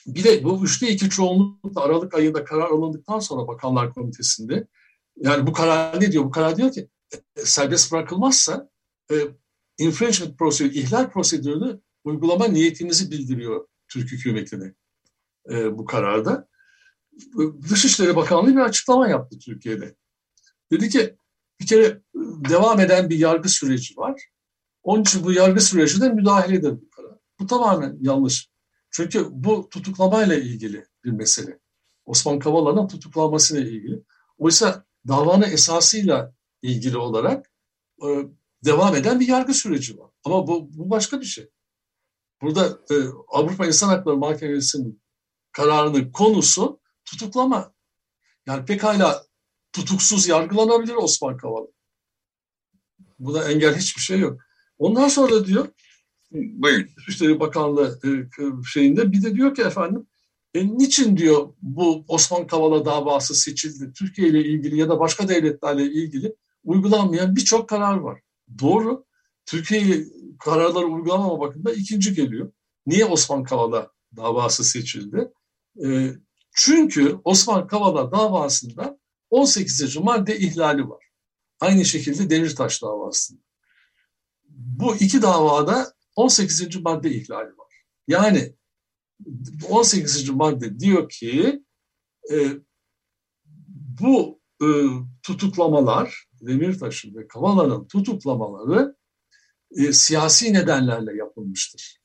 Bir 0.08 0.24
de 0.24 0.44
bu 0.44 0.64
üçte 0.64 0.90
iki 0.90 1.10
çoğunlukla 1.10 1.82
Aralık 1.82 2.14
ayında 2.14 2.44
karar 2.44 2.70
alındıktan 2.70 3.20
sonra 3.20 3.48
Bakanlar 3.48 3.94
Komitesi'nde 3.94 4.68
yani 5.18 5.48
bu 5.48 5.54
karar 5.54 6.02
ne 6.02 6.12
diyor? 6.12 6.24
Bu 6.24 6.32
karar 6.32 6.58
diyor 6.58 6.72
ki 6.72 6.90
e, 7.36 7.46
serbest 7.46 7.92
bırakılmazsa 7.92 8.70
e, 9.12 9.16
infringement 9.78 10.38
prosedürü, 10.38 10.74
ihlal 10.74 11.10
prosedürünü 11.10 11.82
uygulama 12.04 12.48
niyetimizi 12.48 13.12
bildiriyor 13.12 13.68
Türk 13.88 14.12
hükümetine 14.12 14.74
e, 15.50 15.78
bu 15.78 15.86
kararda. 15.86 16.48
Dışişleri 17.70 18.16
Bakanlığı 18.16 18.56
bir 18.56 18.62
açıklama 18.62 19.08
yaptı 19.08 19.40
Türkiye'de. 19.40 19.96
Dedi 20.72 20.90
ki 20.90 21.16
bir 21.60 21.68
kere 21.68 22.02
devam 22.50 22.80
eden 22.80 23.10
bir 23.10 23.18
yargı 23.18 23.50
süreci 23.50 23.98
var. 23.98 24.28
Onun 24.84 25.02
için 25.02 25.24
bu 25.24 25.32
yargı 25.32 25.62
sürecine 25.62 26.10
müdahaledir 26.10 26.72
bu 26.72 26.90
karar. 26.90 27.18
Bu 27.40 27.48
tamamen 27.48 27.98
yanlış. 28.02 28.50
Çünkü 28.91 29.27
bu 29.32 29.70
tutuklamayla 29.70 30.36
ilgili 30.36 30.86
bir 31.03 31.12
mesele. 31.12 31.60
Osman 32.06 32.39
Kavala'nın 32.39 32.88
tutuklanmasıyla 32.88 33.70
ilgili. 33.70 34.03
Oysa 34.38 34.86
davanın 35.08 35.51
esasıyla 35.51 36.34
ilgili 36.62 36.98
olarak 36.98 37.51
e, 38.03 38.08
devam 38.65 38.96
eden 38.96 39.20
bir 39.20 39.27
yargı 39.27 39.53
süreci 39.53 39.98
var. 39.98 40.12
Ama 40.24 40.48
bu, 40.48 40.70
bu 40.77 40.89
başka 40.89 41.22
bir 41.22 41.25
şey. 41.25 41.50
Burada 42.41 42.79
e, 42.91 42.96
Avrupa 43.27 43.65
İnsan 43.65 43.88
Hakları 43.88 44.17
Mahkemesi'nin 44.17 45.01
kararının 45.51 46.12
konusu 46.12 46.79
tutuklama. 47.06 47.74
Yani 48.46 48.65
pekala 48.65 49.25
tutuksuz 49.74 50.27
yargılanabilir 50.27 50.94
Osman 50.94 51.38
Kavala. 51.38 51.67
Buna 53.20 53.44
engel 53.44 53.75
hiçbir 53.75 54.01
şey 54.01 54.20
yok. 54.20 54.41
Ondan 54.77 55.08
sonra 55.08 55.46
diyor 55.46 55.67
Buyurun. 56.31 56.89
Dışişleri 56.98 57.39
Bakanlığı 57.39 58.00
e, 58.05 58.10
şeyinde 58.67 59.12
bir 59.12 59.24
de 59.24 59.36
diyor 59.36 59.55
ki 59.55 59.62
efendim 59.62 60.07
e, 60.53 60.67
niçin 60.77 61.17
diyor 61.17 61.53
bu 61.62 62.05
Osman 62.07 62.48
Kavala 62.48 62.86
davası 62.86 63.36
seçildi? 63.36 63.93
Türkiye 63.93 64.27
ile 64.29 64.46
ilgili 64.46 64.79
ya 64.79 64.89
da 64.89 65.00
başka 65.00 65.27
devletlerle 65.27 65.84
ilgili 65.84 66.36
uygulanmayan 66.63 67.36
birçok 67.36 67.69
karar 67.69 67.98
var. 67.98 68.22
Doğru. 68.62 69.05
Türkiye 69.46 70.05
kararları 70.39 70.86
uygulamama 70.86 71.39
bakımında 71.39 71.74
ikinci 71.74 72.13
geliyor. 72.13 72.51
Niye 72.86 73.05
Osman 73.05 73.43
Kavala 73.43 73.91
davası 74.15 74.63
seçildi? 74.63 75.31
E, 75.86 76.12
çünkü 76.55 77.15
Osman 77.24 77.67
Kavala 77.67 78.12
davasında 78.12 79.00
18. 79.29 79.98
madde 79.98 80.39
ihlali 80.39 80.89
var. 80.89 81.03
Aynı 81.60 81.86
şekilde 81.86 82.29
Demirtaş 82.29 82.81
davasında. 82.81 83.41
Bu 84.50 84.96
iki 84.96 85.22
davada 85.22 85.93
18. 86.18 86.76
madde 86.82 87.12
ihlali 87.12 87.58
var. 87.58 87.84
Yani 88.08 88.56
18. 89.70 90.30
madde 90.30 90.80
diyor 90.80 91.10
ki 91.10 91.64
e, 92.32 92.36
bu 94.02 94.42
e, 94.62 94.68
tutuklamalar 95.24 96.28
Demirtaş'ın 96.42 97.16
ve 97.16 97.28
Kavala'nın 97.28 97.88
tutuklamaları 97.88 98.96
e, 99.72 99.94
siyasi 99.94 100.54
nedenlerle 100.54 101.18
yapılmıştır. 101.18 102.00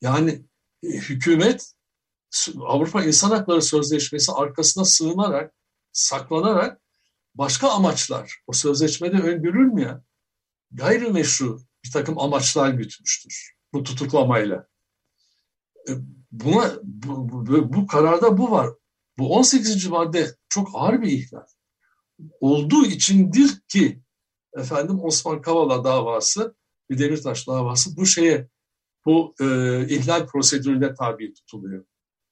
Yani 0.00 0.44
e, 0.82 0.88
hükümet 0.88 1.74
Avrupa 2.60 3.04
İnsan 3.04 3.30
Hakları 3.30 3.62
Sözleşmesi 3.62 4.32
arkasına 4.32 4.84
sığınarak, 4.84 5.54
saklanarak 5.92 6.80
başka 7.34 7.70
amaçlar, 7.70 8.42
o 8.46 8.52
sözleşmede 8.52 9.16
öngörülmeyen 9.16 10.02
gayrimeşru 10.70 11.60
bir 11.84 11.90
takım 11.90 12.18
amaçlar 12.18 12.70
gütmüştür 12.70 13.60
bu 13.72 13.82
tutuklamayla. 13.82 14.66
E, 15.88 15.92
buna 16.32 16.72
bu, 16.82 17.28
bu, 17.32 17.72
bu 17.72 17.86
kararda 17.86 18.38
bu 18.38 18.50
var. 18.50 18.70
Bu 19.18 19.36
18. 19.36 19.86
madde 19.86 20.34
çok 20.48 20.68
ağır 20.74 21.02
bir 21.02 21.12
ihlal. 21.12 21.46
Olduğu 22.40 22.86
içindir 22.86 23.60
ki 23.68 24.00
efendim 24.56 25.04
Osman 25.04 25.42
Kavala 25.42 25.84
davası 25.84 26.54
bir 26.90 26.98
Demirtaş 26.98 27.48
davası 27.48 27.96
bu 27.96 28.06
şeye 28.06 28.48
bu 29.06 29.34
e, 29.40 29.44
ihlal 29.88 30.26
prosedürüne 30.26 30.94
tabi 30.94 31.34
tutuluyor. 31.34 31.84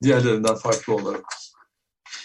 Diğerlerinden 0.02 0.54
farklı 0.54 0.94
olarak. 0.94 1.24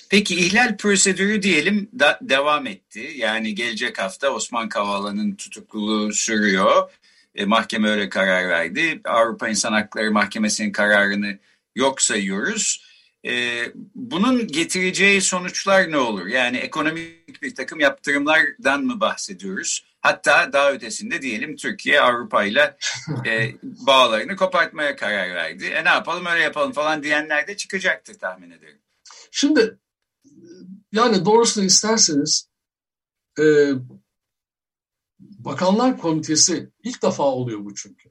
Peki 0.09 0.35
ihlal 0.35 0.77
prosedürü 0.77 1.41
diyelim 1.41 1.89
da, 1.99 2.19
devam 2.21 2.67
etti. 2.67 3.13
Yani 3.15 3.55
gelecek 3.55 3.99
hafta 3.99 4.29
Osman 4.29 4.69
Kavala'nın 4.69 5.35
tutukluluğu 5.35 6.13
sürüyor. 6.13 6.91
E, 7.35 7.45
mahkeme 7.45 7.89
öyle 7.89 8.09
karar 8.09 8.49
verdi. 8.49 9.01
Avrupa 9.05 9.49
İnsan 9.49 9.73
Hakları 9.73 10.11
Mahkemesi'nin 10.11 10.71
kararını 10.71 11.39
yok 11.75 12.01
sayıyoruz. 12.01 12.93
E, 13.25 13.63
bunun 13.95 14.47
getireceği 14.47 15.21
sonuçlar 15.21 15.91
ne 15.91 15.97
olur? 15.97 16.27
Yani 16.27 16.57
ekonomik 16.57 17.41
bir 17.41 17.55
takım 17.55 17.79
yaptırımlardan 17.79 18.83
mı 18.83 18.99
bahsediyoruz? 18.99 19.85
Hatta 20.01 20.53
daha 20.53 20.71
ötesinde 20.71 21.21
diyelim 21.21 21.55
Türkiye 21.55 22.01
Avrupa 22.01 22.43
ile 22.43 22.77
e, 23.25 23.51
bağlarını 23.63 24.35
kopartmaya 24.35 24.95
karar 24.95 25.35
verdi. 25.35 25.65
E 25.65 25.83
ne 25.83 25.89
yapalım 25.89 26.25
öyle 26.25 26.43
yapalım 26.43 26.71
falan 26.71 27.03
diyenler 27.03 27.47
de 27.47 27.57
çıkacaktır 27.57 28.13
tahmin 28.13 28.51
ederim. 28.51 28.79
Şimdi 29.31 29.77
yani 30.91 31.25
doğrusunu 31.25 31.65
isterseniz 31.65 32.47
e, 33.39 33.43
Bakanlar 35.45 35.97
Komitesi 35.97 36.71
ilk 36.83 37.03
defa 37.03 37.23
oluyor 37.23 37.65
bu 37.65 37.75
çünkü. 37.75 38.09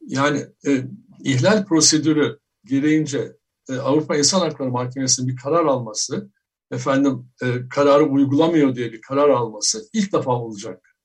Yani 0.00 0.46
e, 0.66 0.84
ihlal 1.24 1.64
prosedürü 1.64 2.38
gereğince 2.64 3.36
e, 3.68 3.76
Avrupa 3.76 4.16
İnsan 4.16 4.40
Hakları 4.40 4.70
Mahkemesi'nin 4.70 5.28
bir 5.28 5.36
karar 5.36 5.64
alması, 5.64 6.30
efendim 6.70 7.28
e, 7.42 7.68
kararı 7.68 8.04
uygulamıyor 8.04 8.74
diye 8.74 8.92
bir 8.92 9.00
karar 9.00 9.28
alması 9.28 9.88
ilk 9.92 10.12
defa 10.12 10.32
olacak. 10.32 10.96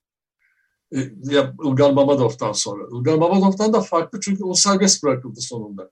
E, 0.95 0.99
ya 1.23 1.53
Ilgar 1.65 1.91
Mamadov'dan 1.91 2.51
sonra. 2.51 2.83
Ilgar 2.99 3.15
Mamadov'dan 3.15 3.73
da 3.73 3.81
farklı 3.81 4.19
çünkü 4.19 4.43
o 4.43 4.53
serbest 4.53 5.03
bırakıldı 5.03 5.41
sonunda. 5.41 5.91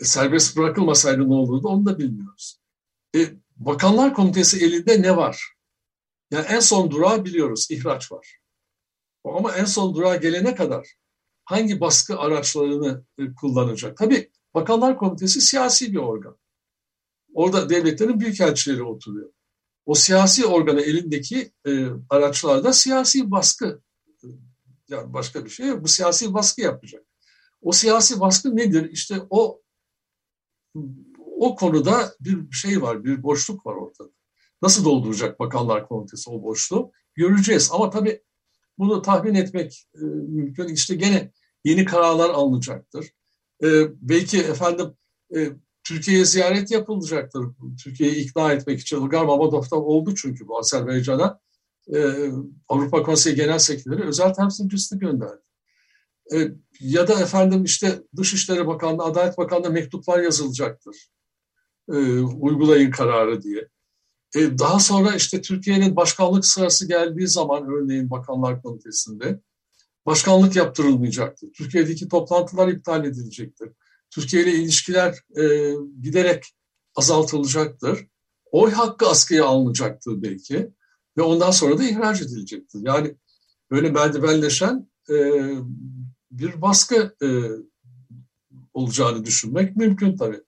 E, 0.00 0.04
serbest 0.04 0.56
bırakılmasaydı 0.56 1.28
ne 1.28 1.34
olurdu 1.34 1.68
onu 1.68 1.86
da 1.86 1.98
bilmiyoruz. 1.98 2.60
E, 3.16 3.18
Bakanlar 3.56 4.14
Komitesi 4.14 4.64
elinde 4.64 5.02
ne 5.02 5.16
var? 5.16 5.52
Yani 6.32 6.46
en 6.46 6.60
son 6.60 6.90
durağı 6.90 7.24
biliyoruz, 7.24 7.66
ihraç 7.70 8.12
var. 8.12 8.38
Ama 9.24 9.52
en 9.56 9.64
son 9.64 9.94
durağa 9.94 10.16
gelene 10.16 10.54
kadar 10.54 10.94
hangi 11.44 11.80
baskı 11.80 12.18
araçlarını 12.18 13.04
e, 13.18 13.34
kullanacak? 13.34 13.96
Tabii 13.96 14.30
Bakanlar 14.54 14.96
Komitesi 14.96 15.40
siyasi 15.40 15.92
bir 15.92 15.98
organ. 15.98 16.36
Orada 17.34 17.68
devletlerin 17.68 18.20
büyükelçileri 18.20 18.82
oturuyor. 18.82 19.32
O 19.86 19.94
siyasi 19.94 20.46
organı 20.46 20.80
elindeki 20.80 21.52
e, 21.66 21.86
araçlarda 22.10 22.72
siyasi 22.72 23.30
baskı, 23.30 23.82
e, 24.24 24.26
yani 24.88 25.12
başka 25.12 25.44
bir 25.44 25.50
şey 25.50 25.66
yok. 25.66 25.84
Bu 25.84 25.88
siyasi 25.88 26.34
baskı 26.34 26.60
yapacak. 26.60 27.04
O 27.62 27.72
siyasi 27.72 28.20
baskı 28.20 28.56
nedir? 28.56 28.90
İşte 28.90 29.20
o 29.30 29.62
o 31.36 31.56
konuda 31.56 32.14
bir 32.20 32.52
şey 32.52 32.82
var, 32.82 33.04
bir 33.04 33.22
boşluk 33.22 33.66
var 33.66 33.74
ortada. 33.74 34.10
Nasıl 34.62 34.84
dolduracak 34.84 35.40
Bakanlar 35.40 35.88
Komitesi 35.88 36.30
o 36.30 36.42
boşluğu 36.42 36.92
göreceğiz. 37.14 37.70
Ama 37.72 37.90
tabii 37.90 38.22
bunu 38.78 39.02
tahmin 39.02 39.34
etmek 39.34 39.86
e, 39.94 40.04
mümkün. 40.04 40.68
İşte 40.68 40.94
gene 40.94 41.32
yeni 41.64 41.84
kararlar 41.84 42.30
alınacaktır. 42.30 43.06
E, 43.64 43.68
belki 44.00 44.38
efendim 44.38 44.86
e, 45.36 45.48
Türkiye'ye 45.84 46.24
ziyaret 46.24 46.70
yapılacaktır. 46.70 47.46
Türkiye'yi 47.84 48.16
ikna 48.16 48.52
etmek 48.52 48.80
için. 48.80 49.06
Ilgar 49.06 49.24
Mamadov'da 49.24 49.76
oldu 49.76 50.14
çünkü 50.14 50.48
bu 50.48 50.58
Azerbaycan'a. 50.58 51.40
E, 51.94 52.30
Avrupa 52.68 53.02
Konseyi 53.02 53.36
Genel 53.36 53.58
Sekreteri 53.58 54.08
özel 54.08 54.34
temsilcisini 54.34 54.98
gönderdi. 54.98 55.42
E, 56.34 56.48
ya 56.80 57.08
da 57.08 57.20
efendim 57.20 57.64
işte 57.64 58.02
Dışişleri 58.16 58.66
Bakanlığı, 58.66 59.04
Adalet 59.04 59.38
Bakanlığı 59.38 59.70
mektuplar 59.70 60.18
yazılacaktır. 60.18 61.10
E, 61.88 61.96
uygulayın 62.20 62.90
kararı 62.90 63.42
diye. 63.42 63.68
E, 64.36 64.58
daha 64.58 64.80
sonra 64.80 65.14
işte 65.14 65.42
Türkiye'nin 65.42 65.96
başkanlık 65.96 66.46
sırası 66.46 66.88
geldiği 66.88 67.28
zaman 67.28 67.66
örneğin 67.66 68.10
Bakanlar 68.10 68.62
Komitesi'nde 68.62 69.40
başkanlık 70.06 70.56
yaptırılmayacaktır. 70.56 71.52
Türkiye'deki 71.52 72.08
toplantılar 72.08 72.68
iptal 72.68 73.04
edilecektir. 73.04 73.68
Türkiye 74.10 74.42
ile 74.42 74.52
ilişkiler 74.52 75.18
e, 75.36 75.74
giderek 76.00 76.44
azaltılacaktır. 76.96 78.06
Oy 78.50 78.70
hakkı 78.70 79.06
askıya 79.08 79.44
alınacaktır 79.44 80.22
belki 80.22 80.70
ve 81.16 81.22
ondan 81.22 81.50
sonra 81.50 81.78
da 81.78 81.84
ihraç 81.84 82.22
edilecektir. 82.22 82.80
Yani 82.82 83.16
böyle 83.70 83.90
merdivenleşen 83.90 84.90
e, 85.10 85.16
bir 86.30 86.62
baskı 86.62 87.16
e, 87.22 87.28
olacağını 88.74 89.24
düşünmek 89.24 89.76
mümkün 89.76 90.16
tabii. 90.16 90.40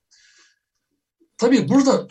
Tabii 1.37 1.69
burada 1.69 2.09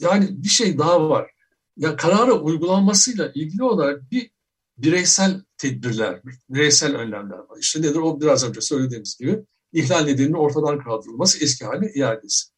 yani 0.00 0.42
bir 0.42 0.48
şey 0.48 0.78
daha 0.78 1.08
var. 1.08 1.30
Ya 1.76 1.96
kararı 1.96 2.34
uygulanmasıyla 2.34 3.32
ilgili 3.34 3.62
olarak 3.62 4.10
bir 4.10 4.30
bireysel 4.78 5.42
tedbirler, 5.58 6.20
bireysel 6.48 6.96
önlemler 6.96 7.38
var. 7.38 7.58
İşte 7.60 7.82
nedir 7.82 7.96
o 7.96 8.20
biraz 8.20 8.44
önce 8.44 8.60
söylediğimiz 8.60 9.16
gibi 9.18 9.44
ihlal 9.72 10.04
nedeninin 10.04 10.32
ortadan 10.32 10.78
kaldırılması, 10.78 11.44
eski 11.44 11.64
haline 11.64 11.92
iadesi. 11.92 12.48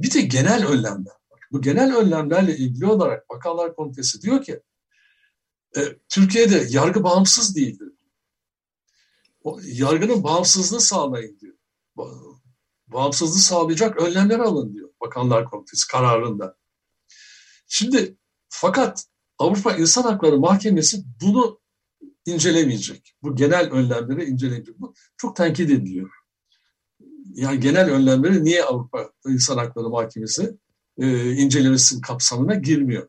Bir 0.00 0.14
de 0.14 0.20
genel 0.20 0.66
önlemler 0.66 1.16
var. 1.30 1.40
Bu 1.52 1.62
genel 1.62 1.96
önlemlerle 1.96 2.56
ilgili 2.56 2.86
olarak 2.86 3.28
Bakanlar 3.28 3.76
Komitesi 3.76 4.22
diyor 4.22 4.42
ki 4.44 4.60
e, 5.76 5.80
Türkiye'de 6.08 6.66
yargı 6.70 7.04
bağımsız 7.04 7.56
değildir. 7.56 7.88
O, 9.44 9.60
yargının 9.64 10.24
bağımsızlığı 10.24 10.80
sağlayın 10.80 11.38
diyor. 11.40 11.54
Bağımsızlığı 12.86 13.40
sağlayacak 13.40 14.02
önlemler 14.02 14.38
alın 14.38 14.74
diyor 14.74 14.91
Bakanlar 15.02 15.44
Komitesi 15.44 15.88
kararında. 15.88 16.56
Şimdi 17.66 18.16
fakat 18.48 19.06
Avrupa 19.38 19.72
İnsan 19.72 20.02
Hakları 20.02 20.38
Mahkemesi 20.38 21.04
bunu 21.22 21.60
incelemeyecek. 22.26 23.14
Bu 23.22 23.36
genel 23.36 23.70
önlemleri 23.70 24.24
incelemeyecek. 24.24 24.80
Bu 24.80 24.94
çok 25.16 25.36
tenkit 25.36 25.70
ediliyor. 25.70 26.10
Yani 27.34 27.60
genel 27.60 27.90
önlemleri 27.90 28.44
niye 28.44 28.64
Avrupa 28.64 29.10
İnsan 29.26 29.58
Hakları 29.58 29.88
Mahkemesi 29.88 30.56
e, 30.98 31.32
incelemesinin 31.32 32.00
kapsamına 32.00 32.54
girmiyor. 32.54 33.08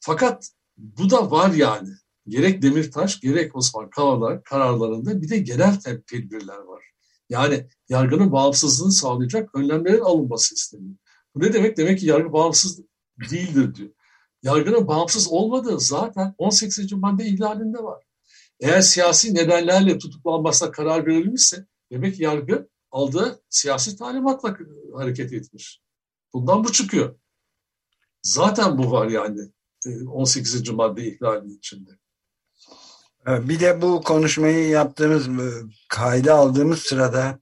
Fakat 0.00 0.50
bu 0.76 1.10
da 1.10 1.30
var 1.30 1.52
yani. 1.52 1.88
Gerek 2.28 2.62
Demirtaş 2.62 3.20
gerek 3.20 3.56
Osman 3.56 3.90
Kavala 3.90 4.42
kararlarında 4.42 5.22
bir 5.22 5.28
de 5.28 5.38
genel 5.38 5.80
tedbirler 6.06 6.58
var. 6.58 6.84
Yani 7.30 7.66
yargının 7.88 8.32
bağımsızlığını 8.32 8.92
sağlayacak 8.92 9.54
önlemlerin 9.54 10.00
alınması 10.00 10.54
isteniyor. 10.54 10.96
Bu 11.34 11.40
ne 11.40 11.52
demek? 11.52 11.76
Demek 11.76 11.98
ki 11.98 12.06
yargı 12.06 12.32
bağımsız 12.32 12.80
değildir 13.30 13.74
diyor. 13.74 13.90
Yargının 14.42 14.88
bağımsız 14.88 15.28
olmadığı 15.28 15.80
zaten 15.80 16.34
18. 16.38 16.92
madde 16.92 17.24
ihlalinde 17.24 17.78
var. 17.78 18.04
Eğer 18.60 18.80
siyasi 18.80 19.34
nedenlerle 19.34 19.98
tutuklanmasına 19.98 20.70
karar 20.70 21.06
verilmişse 21.06 21.66
demek 21.92 22.16
ki 22.16 22.22
yargı 22.22 22.68
aldığı 22.90 23.42
siyasi 23.48 23.96
talimatla 23.96 24.58
hareket 24.94 25.32
etmiş. 25.32 25.80
Bundan 26.32 26.64
bu 26.64 26.72
çıkıyor. 26.72 27.18
Zaten 28.22 28.78
bu 28.78 28.90
var 28.90 29.08
yani 29.08 29.40
18. 30.06 30.68
E, 30.68 30.72
madde 30.72 31.06
ihlali 31.06 31.52
içinde. 31.52 31.90
Bir 33.48 33.60
de 33.60 33.82
bu 33.82 34.02
konuşmayı 34.02 34.68
yaptığımız, 34.68 35.28
kayda 35.88 36.34
aldığımız 36.34 36.78
sırada 36.78 37.38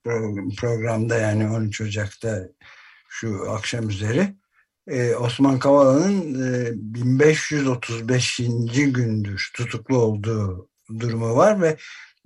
programda 0.56 1.18
yani 1.18 1.50
13 1.50 1.80
Ocak'ta 1.80 2.48
şu 3.08 3.50
akşam 3.50 3.88
üzeri 3.88 4.34
e, 4.88 5.14
Osman 5.14 5.58
Kavala'nın 5.58 6.34
1535. 6.94 8.40
gündür 8.68 9.50
tutuklu 9.54 9.98
olduğu 9.98 10.68
durumu 11.00 11.36
var 11.36 11.62
ve 11.62 11.76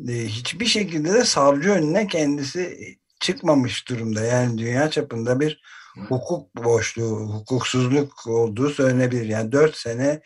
e, 0.09 0.12
hiçbir 0.12 0.66
şekilde 0.66 1.12
de 1.12 1.25
savcı 1.25 1.70
önüne 1.70 2.07
kendisi 2.07 2.79
çıkmamış 3.20 3.88
durumda. 3.88 4.25
Yani 4.25 4.59
dünya 4.59 4.90
çapında 4.90 5.40
bir 5.40 5.62
hukuk 6.09 6.57
boşluğu, 6.57 7.35
hukuksuzluk 7.35 8.27
olduğu 8.27 8.70
söylenebilir. 8.70 9.27
Yani 9.27 9.53
dört 9.53 9.77
sene 9.77 10.22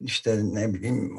işte 0.00 0.40
ne 0.44 0.74
bileyim 0.74 1.16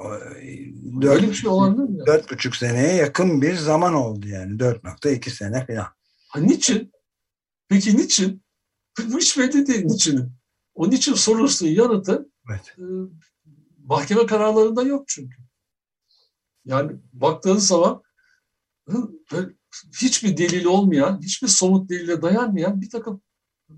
dört, 1.01 1.21
bir 1.21 1.33
şey 1.33 1.49
olabilir 1.49 2.05
dört 2.05 2.31
buçuk 2.31 2.55
seneye 2.55 2.95
yakın 2.95 3.41
bir 3.41 3.55
zaman 3.55 3.93
oldu 3.93 4.27
yani. 4.27 4.59
Dört 4.59 4.83
nokta 4.83 5.09
iki 5.09 5.31
sene 5.31 5.65
falan. 5.65 5.87
Ha, 6.27 6.39
niçin? 6.39 6.91
Peki 7.69 7.97
niçin? 7.97 8.43
Bu 8.99 9.17
hiç 9.17 9.37
belli 9.37 9.67
değil 9.67 9.85
niçin. 9.85 10.31
Onun 10.73 10.91
için 10.91 11.13
sorusunun 11.13 11.69
yanıtı 11.69 12.29
evet. 12.49 12.75
e, 12.77 12.83
mahkeme 13.77 14.25
kararlarında 14.25 14.83
yok 14.83 15.03
çünkü. 15.07 15.37
Yani 16.65 16.91
baktığınız 17.13 17.67
zaman 17.67 18.03
hiçbir 20.01 20.37
delil 20.37 20.65
olmayan, 20.65 21.21
hiçbir 21.21 21.47
somut 21.47 21.89
delile 21.89 22.21
dayanmayan 22.21 22.81
bir 22.81 22.89
takım 22.89 23.21
e, 23.69 23.75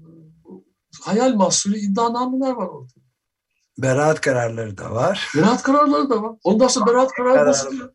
hayal 1.02 1.36
mahsulü 1.36 1.78
iddianameler 1.78 2.52
var 2.52 2.68
orada. 2.68 2.94
Beraat 3.78 4.22
kararları 4.22 4.78
da 4.78 4.92
var. 4.92 5.32
Beraat 5.36 5.64
kararları 5.64 6.10
da 6.10 6.24
var. 6.24 6.38
Ondan 6.44 6.68
sonra 6.68 6.86
beraat 6.86 7.12
kararı 7.12 7.34
kararı 7.34 7.50
basılıyor. 7.50 7.94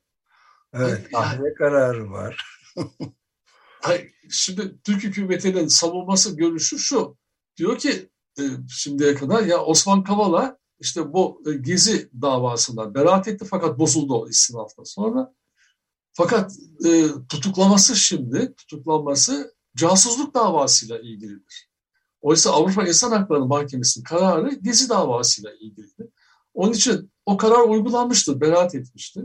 Evet, 0.75 1.13
tahliye 1.13 1.55
kararı 1.55 2.11
var. 2.11 2.45
Hayır, 3.83 4.13
şimdi 4.31 4.83
Türk 4.85 5.05
hükümetinin 5.05 5.69
savunması 5.69 6.37
görüşü 6.37 6.79
şu. 6.79 7.17
Diyor 7.57 7.79
ki 7.79 8.11
e, 8.39 8.43
şimdiye 8.69 9.15
kadar 9.15 9.43
ya 9.43 9.65
Osman 9.65 10.05
Kavala 10.05 10.59
işte 10.81 11.13
bu 11.13 11.43
e, 11.47 11.53
Gezi 11.53 12.11
davasından 12.23 12.95
beraat 12.95 13.29
etti 13.29 13.45
fakat 13.51 13.79
bozuldu 13.79 14.15
o 14.15 14.29
istinaftan 14.29 14.85
sonra. 14.85 15.35
Fakat 16.13 16.53
e, 16.85 17.07
tutuklaması 17.29 17.97
şimdi, 17.97 18.55
tutuklanması 18.55 19.55
casusluk 19.77 20.35
davasıyla 20.35 20.99
ilgilidir. 20.99 21.68
Oysa 22.21 22.53
Avrupa 22.53 22.87
İnsan 22.87 23.11
Hakları 23.11 23.47
Mahkemesi'nin 23.47 24.05
kararı 24.05 24.55
Gezi 24.55 24.89
davasıyla 24.89 25.53
ilgilidir. 25.61 26.07
Onun 26.55 26.73
için 26.73 27.11
o 27.27 27.37
karar 27.37 27.69
uygulanmıştır, 27.69 28.41
beraat 28.41 28.75
etmişti. 28.75 29.21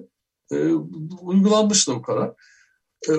E, 0.52 0.74
uygulanmıştı 1.22 1.94
o 1.94 2.02
karar. 2.02 2.34
E, 3.10 3.12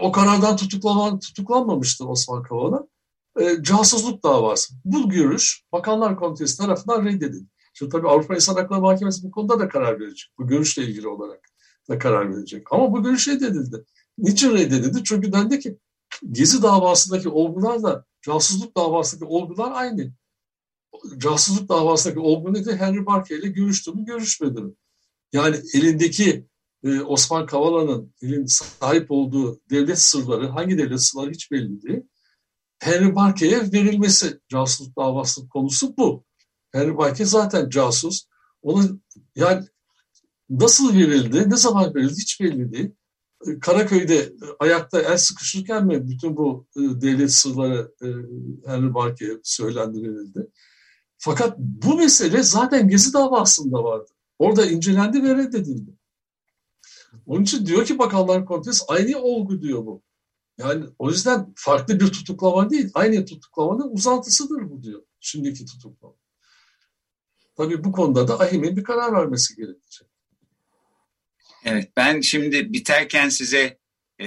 o 0.00 0.12
karardan 0.12 0.56
tutuklanan, 0.56 1.18
tutuklanmamıştır 1.18 2.04
Osman 2.04 2.42
Kavala. 2.42 2.88
E, 3.40 3.62
casusluk 3.62 4.22
davası. 4.22 4.74
Bu 4.84 5.08
görüş 5.08 5.64
Bakanlar 5.72 6.16
Komitesi 6.16 6.58
tarafından 6.58 7.04
reddedildi. 7.04 7.48
Şimdi 7.74 7.92
tabii 7.92 8.08
Avrupa 8.08 8.34
İnsan 8.34 8.54
Hakları 8.54 8.80
Mahkemesi 8.80 9.22
bu 9.22 9.30
konuda 9.30 9.60
da 9.60 9.68
karar 9.68 10.00
verecek. 10.00 10.30
Bu 10.38 10.46
görüşle 10.46 10.82
ilgili 10.82 11.08
olarak 11.08 11.40
da 11.88 11.98
karar 11.98 12.36
verecek. 12.36 12.72
Ama 12.72 12.92
bu 12.92 13.02
görüş 13.02 13.28
reddedildi. 13.28 13.84
Niçin 14.18 14.54
reddedildi? 14.54 15.04
Çünkü 15.04 15.32
dendi 15.32 15.60
ki 15.60 15.78
Gezi 16.30 16.62
davasındaki 16.62 17.28
olgular 17.28 17.82
da 17.82 18.04
casusluk 18.22 18.76
davasındaki 18.76 19.24
olgular 19.24 19.72
aynı. 19.72 20.12
Casusluk 21.18 21.68
davasındaki 21.68 22.20
olgu 22.20 22.54
nedir? 22.54 22.76
Henry 22.76 23.06
Barker 23.06 23.38
ile 23.38 23.48
görüştü 23.48 23.92
mü 23.92 24.04
görüşmedi 24.04 24.60
mi? 24.60 24.72
Yani 25.32 25.56
elindeki 25.74 26.46
e, 26.84 27.00
Osman 27.00 27.46
Kavala'nın 27.46 28.14
elin 28.22 28.46
sahip 28.46 29.10
olduğu 29.10 29.60
devlet 29.70 29.98
sırları, 29.98 30.48
hangi 30.48 30.78
devlet 30.78 31.02
sırları 31.02 31.30
hiç 31.30 31.50
belli 31.50 31.82
değil. 31.82 32.02
Henry 32.78 33.14
Barker'e 33.14 33.72
verilmesi 33.72 34.40
casusluk 34.48 34.96
davası 34.96 35.48
konusu 35.48 35.96
bu. 35.96 36.24
Henry 36.72 36.96
Barker 36.96 37.24
zaten 37.24 37.70
casus. 37.70 38.26
Onun 38.62 39.02
yani 39.36 39.66
nasıl 40.50 40.94
verildi, 40.94 41.50
ne 41.50 41.56
zaman 41.56 41.94
verildi 41.94 42.20
hiç 42.20 42.40
belli 42.40 42.72
değil. 42.72 42.90
Karaköy'de 43.60 44.32
ayakta 44.58 45.00
el 45.00 45.18
sıkışırken 45.18 45.86
mi 45.86 46.08
bütün 46.08 46.36
bu 46.36 46.66
e, 46.76 46.80
devlet 46.80 47.32
sırları 47.32 47.92
e, 48.02 48.06
Henry 48.70 48.94
Barker'e 48.94 49.40
söylendi 49.42 50.02
verildi. 50.02 50.50
Fakat 51.18 51.58
bu 51.58 51.96
mesele 51.96 52.42
zaten 52.42 52.88
Gezi 52.88 53.12
davasında 53.12 53.84
vardı. 53.84 54.10
Orada 54.38 54.66
incelendi 54.66 55.22
ve 55.22 55.34
reddedildi. 55.34 55.90
Onun 57.26 57.42
için 57.42 57.66
diyor 57.66 57.84
ki 57.84 57.98
Bakanlar 57.98 58.46
Komitesi 58.46 58.84
aynı 58.88 59.18
olgu 59.18 59.62
diyor 59.62 59.86
bu. 59.86 60.02
Yani 60.58 60.84
o 60.98 61.10
yüzden 61.10 61.52
farklı 61.56 62.00
bir 62.00 62.06
tutuklama 62.06 62.70
değil, 62.70 62.90
aynı 62.94 63.24
tutuklamanın 63.24 63.90
uzantısıdır 63.92 64.70
bu 64.70 64.82
diyor. 64.82 65.02
Şimdiki 65.20 65.64
tutuklama. 65.64 66.14
Tabii 67.56 67.84
bu 67.84 67.92
konuda 67.92 68.28
da 68.28 68.40
AHİM'in 68.40 68.76
bir 68.76 68.84
karar 68.84 69.12
vermesi 69.12 69.56
gerekecek. 69.56 70.09
Evet, 71.64 71.92
ben 71.96 72.20
şimdi 72.20 72.72
biterken 72.72 73.28
size 73.28 73.78
e, 74.22 74.26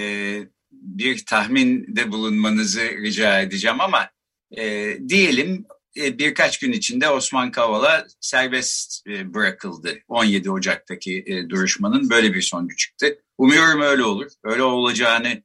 bir 0.72 1.26
tahminde 1.26 2.12
bulunmanızı 2.12 2.82
rica 2.82 3.40
edeceğim 3.40 3.80
ama 3.80 4.10
e, 4.56 4.96
diyelim 5.08 5.66
e, 5.96 6.18
birkaç 6.18 6.58
gün 6.58 6.72
içinde 6.72 7.08
Osman 7.08 7.50
Kavala 7.50 8.06
serbest 8.20 9.06
e, 9.06 9.34
bırakıldı. 9.34 9.98
17 10.08 10.50
Ocak'taki 10.50 11.24
e, 11.26 11.48
duruşmanın 11.48 12.10
böyle 12.10 12.34
bir 12.34 12.42
sonucu 12.42 12.76
çıktı. 12.76 13.18
Umuyorum 13.38 13.80
öyle 13.80 14.02
olur. 14.02 14.30
Öyle 14.44 14.62
olacağını 14.62 15.42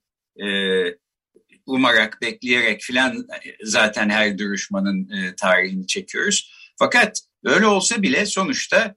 umarak, 1.66 2.22
bekleyerek 2.22 2.82
filan 2.82 3.28
zaten 3.64 4.10
her 4.10 4.38
duruşmanın 4.38 5.10
tarihini 5.38 5.88
çekiyoruz. 5.88 6.52
Fakat 6.80 7.22
öyle 7.44 7.66
olsa 7.66 8.02
bile 8.02 8.26
sonuçta 8.26 8.96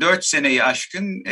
dört 0.00 0.24
seneyi 0.24 0.62
aşkın 0.62 1.24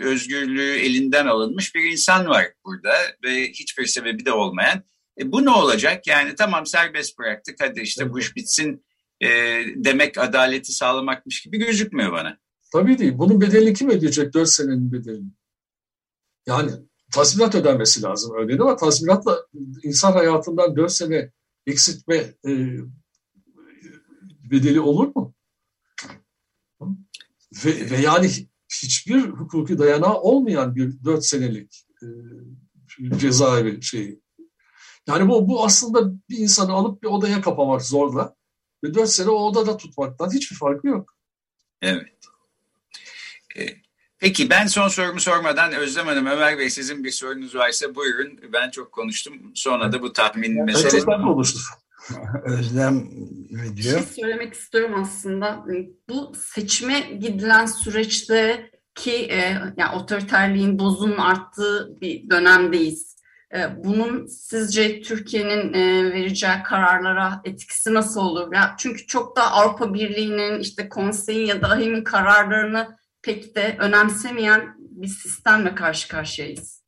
özgürlüğü 0.00 0.72
elinden 0.72 1.26
alınmış 1.26 1.74
bir 1.74 1.92
insan 1.92 2.26
var 2.26 2.46
burada 2.64 2.92
ve 3.24 3.48
hiçbir 3.48 3.86
sebebi 3.86 4.24
de 4.24 4.32
olmayan 4.32 4.82
e, 5.18 5.32
bu 5.32 5.44
ne 5.44 5.50
olacak? 5.50 6.06
Yani 6.06 6.34
tamam 6.34 6.66
serbest 6.66 7.18
bıraktık 7.18 7.56
hadi 7.60 7.80
işte 7.80 8.10
bu 8.10 8.18
iş 8.18 8.36
bitsin 8.36 8.84
e, 9.20 9.28
demek 9.76 10.18
adaleti 10.18 10.72
sağlamakmış 10.72 11.42
gibi 11.42 11.58
gözükmüyor 11.58 12.12
bana. 12.12 12.38
Tabii 12.72 12.98
değil. 12.98 13.18
Bunun 13.18 13.40
bedelini 13.40 13.74
kim 13.74 13.90
ödeyecek? 13.90 14.34
Dört 14.34 14.48
senenin 14.48 14.92
bedelini. 14.92 15.30
Yani 16.46 16.70
tazminat 17.12 17.54
ödenmesi 17.54 18.02
lazım 18.02 18.36
öyle 18.36 18.62
ama 18.62 18.76
tazminatla 18.76 19.46
insan 19.82 20.12
hayatından 20.12 20.76
dört 20.76 20.92
sene 20.92 21.30
eksiltme 21.66 22.16
e, 22.46 22.52
bedeli 24.50 24.80
olur 24.80 25.12
mu? 25.14 25.31
Ve, 27.64 27.90
ve 27.90 27.96
yani 27.96 28.30
hiçbir 28.82 29.20
hukuki 29.20 29.78
dayanağı 29.78 30.14
olmayan 30.14 30.76
bir 30.76 31.04
dört 31.04 31.24
senelik 31.24 31.86
e, 32.02 32.06
cezaevi 33.18 33.82
şeyi 33.82 34.22
yani 35.06 35.28
bu, 35.28 35.48
bu 35.48 35.64
aslında 35.64 36.12
bir 36.30 36.38
insanı 36.38 36.72
alıp 36.72 37.02
bir 37.02 37.08
odaya 37.08 37.40
kapamak 37.40 37.82
zorla 37.82 38.34
ve 38.84 38.94
dört 38.94 39.08
sene 39.08 39.30
o 39.30 39.34
odada 39.34 39.76
tutmaktan 39.76 40.30
hiçbir 40.30 40.56
farkı 40.56 40.88
yok. 40.88 41.14
Evet. 41.82 42.12
Ee, 43.56 43.66
peki 44.18 44.50
ben 44.50 44.66
son 44.66 44.88
sorumu 44.88 45.20
sormadan 45.20 45.72
Özlem 45.72 46.06
Hanım, 46.06 46.26
Ömer 46.26 46.58
Bey 46.58 46.70
sizin 46.70 47.04
bir 47.04 47.10
sorunuz 47.10 47.54
varsa 47.54 47.94
buyurun. 47.94 48.40
Ben 48.52 48.70
çok 48.70 48.92
konuştum. 48.92 49.34
Sonra 49.54 49.92
da 49.92 50.02
bu 50.02 50.12
tahmin 50.12 50.56
ben 50.56 50.64
meselesi. 50.64 50.98
Çok 50.98 51.08
ben 51.08 51.22
konuştum. 51.22 51.62
Özlem 52.44 53.08
ne 53.50 53.76
diyor? 53.76 53.76
Bir 53.76 53.82
şey 53.82 54.22
söylemek 54.22 54.54
istiyorum 54.54 54.94
aslında. 55.02 55.64
Bu 56.08 56.32
seçime 56.54 57.00
gidilen 57.00 57.66
süreçte 57.66 58.70
ki 58.94 59.12
e, 59.12 59.38
yani 59.76 59.96
otoriterliğin 59.96 60.78
dozunun 60.78 61.16
arttığı 61.16 62.00
bir 62.00 62.30
dönemdeyiz 62.30 63.12
ee, 63.54 63.84
bunun 63.84 64.26
sizce 64.26 65.02
Türkiye'nin 65.02 65.72
e, 65.72 66.12
vereceği 66.12 66.62
kararlara 66.64 67.40
etkisi 67.44 67.94
nasıl 67.94 68.20
olur? 68.20 68.54
Ya 68.54 68.74
çünkü 68.78 69.06
çok 69.06 69.36
da 69.36 69.52
Avrupa 69.52 69.94
Birliği'nin 69.94 70.60
işte 70.60 70.88
konseyin 70.88 71.46
ya 71.46 71.62
da 71.62 71.68
AHİM'in 71.68 72.04
kararlarını 72.04 72.96
pek 73.22 73.56
de 73.56 73.76
önemsemeyen 73.78 74.76
bir 74.78 75.08
sistemle 75.08 75.74
karşı 75.74 76.08
karşıyayız. 76.08 76.82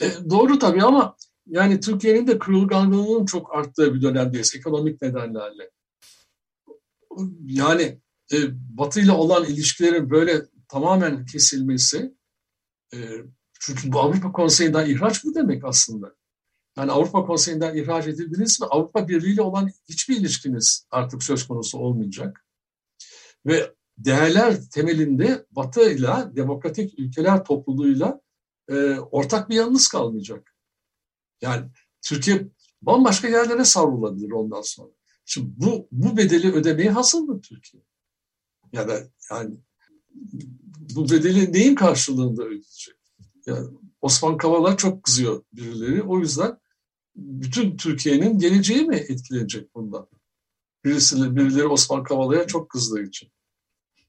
E, 0.00 0.30
doğru 0.30 0.58
tabii 0.58 0.82
ama 0.82 1.16
yani 1.50 1.80
Türkiye'nin 1.80 2.26
de 2.26 2.38
kırılganlığının 2.38 3.26
çok 3.26 3.54
arttığı 3.56 3.94
bir 3.94 4.02
dönemdeyiz 4.02 4.54
ekonomik 4.56 5.02
nedenlerle. 5.02 5.70
Yani 7.44 8.00
e, 8.32 8.36
Batı 8.52 9.00
ile 9.00 9.12
olan 9.12 9.44
ilişkilerin 9.44 10.10
böyle 10.10 10.42
tamamen 10.68 11.26
kesilmesi 11.26 12.14
e, 12.94 12.98
çünkü 13.60 13.92
bu 13.92 14.00
Avrupa 14.00 14.32
Konseyi'nden 14.32 14.90
ihraç 14.90 15.24
bu 15.24 15.34
demek 15.34 15.64
aslında. 15.64 16.14
Yani 16.76 16.92
Avrupa 16.92 17.26
Konseyi'nden 17.26 17.76
ihraç 17.76 18.06
edildiniz 18.06 18.60
mi 18.60 18.66
Avrupa 18.70 19.08
Birliği 19.08 19.34
ile 19.34 19.42
olan 19.42 19.70
hiçbir 19.88 20.16
ilişkiniz 20.16 20.86
artık 20.90 21.22
söz 21.22 21.46
konusu 21.48 21.78
olmayacak. 21.78 22.46
Ve 23.46 23.74
değerler 23.98 24.70
temelinde 24.70 25.46
Batı 25.50 25.90
ile 25.90 26.36
demokratik 26.36 26.98
ülkeler 26.98 27.44
topluluğuyla 27.44 28.20
e, 28.68 28.74
ortak 28.98 29.48
bir 29.48 29.54
yanınız 29.54 29.88
kalmayacak. 29.88 30.49
Yani 31.42 31.66
Türkiye 32.02 32.48
bambaşka 32.82 33.28
yerlere 33.28 33.64
savrulabilir 33.64 34.30
ondan 34.30 34.62
sonra. 34.62 34.90
Şimdi 35.24 35.50
bu, 35.56 35.88
bu 35.92 36.16
bedeli 36.16 36.52
ödemeye 36.52 36.90
hazır 36.90 37.18
mı 37.18 37.40
Türkiye? 37.40 37.82
Ya 38.72 38.88
da 38.88 39.00
yani 39.30 39.54
bu 40.94 41.10
bedeli 41.10 41.52
neyin 41.52 41.74
karşılığında 41.74 42.44
ödeyecek? 42.44 42.94
Yani 43.46 43.68
Osman 44.00 44.36
Kavala 44.36 44.76
çok 44.76 45.02
kızıyor 45.02 45.42
birileri. 45.52 46.02
O 46.02 46.18
yüzden 46.18 46.58
bütün 47.16 47.76
Türkiye'nin 47.76 48.38
geleceği 48.38 48.82
mi 48.82 48.96
etkilenecek 48.96 49.74
bundan? 49.74 50.08
Birisi, 50.84 51.36
birileri 51.36 51.66
Osman 51.66 52.02
Kavala'ya 52.02 52.46
çok 52.46 52.70
kızdığı 52.70 53.02
için. 53.02 53.28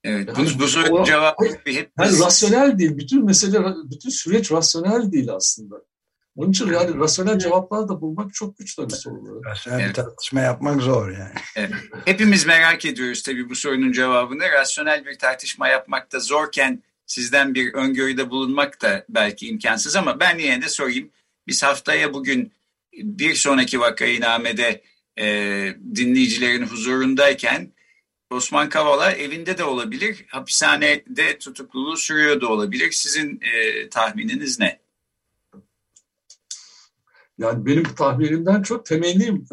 Evet, 0.04 0.30
yani, 0.38 0.50
bu, 0.56 0.60
bu 0.60 0.68
sorunun 0.68 1.04
cevabı 1.04 1.46
hep... 1.46 1.92
Yani 2.00 2.20
rasyonel 2.20 2.78
değil, 2.80 2.98
bütün 2.98 3.26
mesele, 3.26 3.64
bütün 3.92 4.10
süreç 4.10 4.52
rasyonel 4.52 5.12
değil 5.12 5.34
aslında. 5.34 5.84
Onun 6.36 6.52
için 6.52 6.68
yani 6.68 7.00
rasyonel 7.00 7.40
cevaplar 7.40 7.90
da 7.90 8.02
bulmak 8.02 8.34
çok 8.34 8.58
güç 8.58 8.76
tabii 8.76 8.94
soruları. 8.94 9.46
Rasyonel 9.46 9.80
evet. 9.80 9.90
bir 9.90 9.94
tartışma 9.94 10.42
yapmak 10.42 10.82
zor 10.82 11.12
yani. 11.12 11.34
Evet. 11.56 11.74
Hepimiz 12.06 12.46
merak 12.46 12.86
ediyoruz 12.86 13.24
tabii 13.24 13.50
bu 13.50 13.56
sorunun 13.56 13.92
cevabını. 13.92 14.44
Rasyonel 14.52 15.06
bir 15.06 15.20
tartışma 15.20 15.68
yapmak 15.68 16.12
da 16.12 16.20
zorken 16.20 16.84
sizden 17.06 17.56
bir 17.56 17.74
öngörüde 17.74 18.30
bulunmak 18.30 18.82
da 18.82 19.06
belki 19.10 19.48
imkansız 19.48 19.96
ama 19.96 20.20
ben 20.20 20.38
yine 20.38 20.62
de 20.62 20.70
sorayım. 20.70 21.10
Biz 21.48 21.64
haftaya 21.64 22.14
bugün 22.14 22.52
bir 22.94 23.36
sonraki 23.36 23.80
vakayinamede 23.80 24.82
e, 25.20 25.26
dinleyicilerin 25.96 26.66
huzurundayken 26.66 27.72
Osman 28.30 28.70
Kavala 28.70 29.12
evinde 29.12 29.58
de 29.58 29.64
olabilir, 29.64 30.26
hapishanede 30.28 31.38
tutukluluğu 31.38 31.98
sürüyor 31.98 32.42
da 32.42 32.48
olabilir. 32.48 32.92
Sizin 32.92 33.42
e, 33.42 33.90
tahmininiz 33.90 34.60
ne? 34.60 34.80
Yani 37.42 37.66
benim 37.66 37.84
tahminimden 37.84 38.62
çok 38.62 38.86
temennim, 38.86 39.46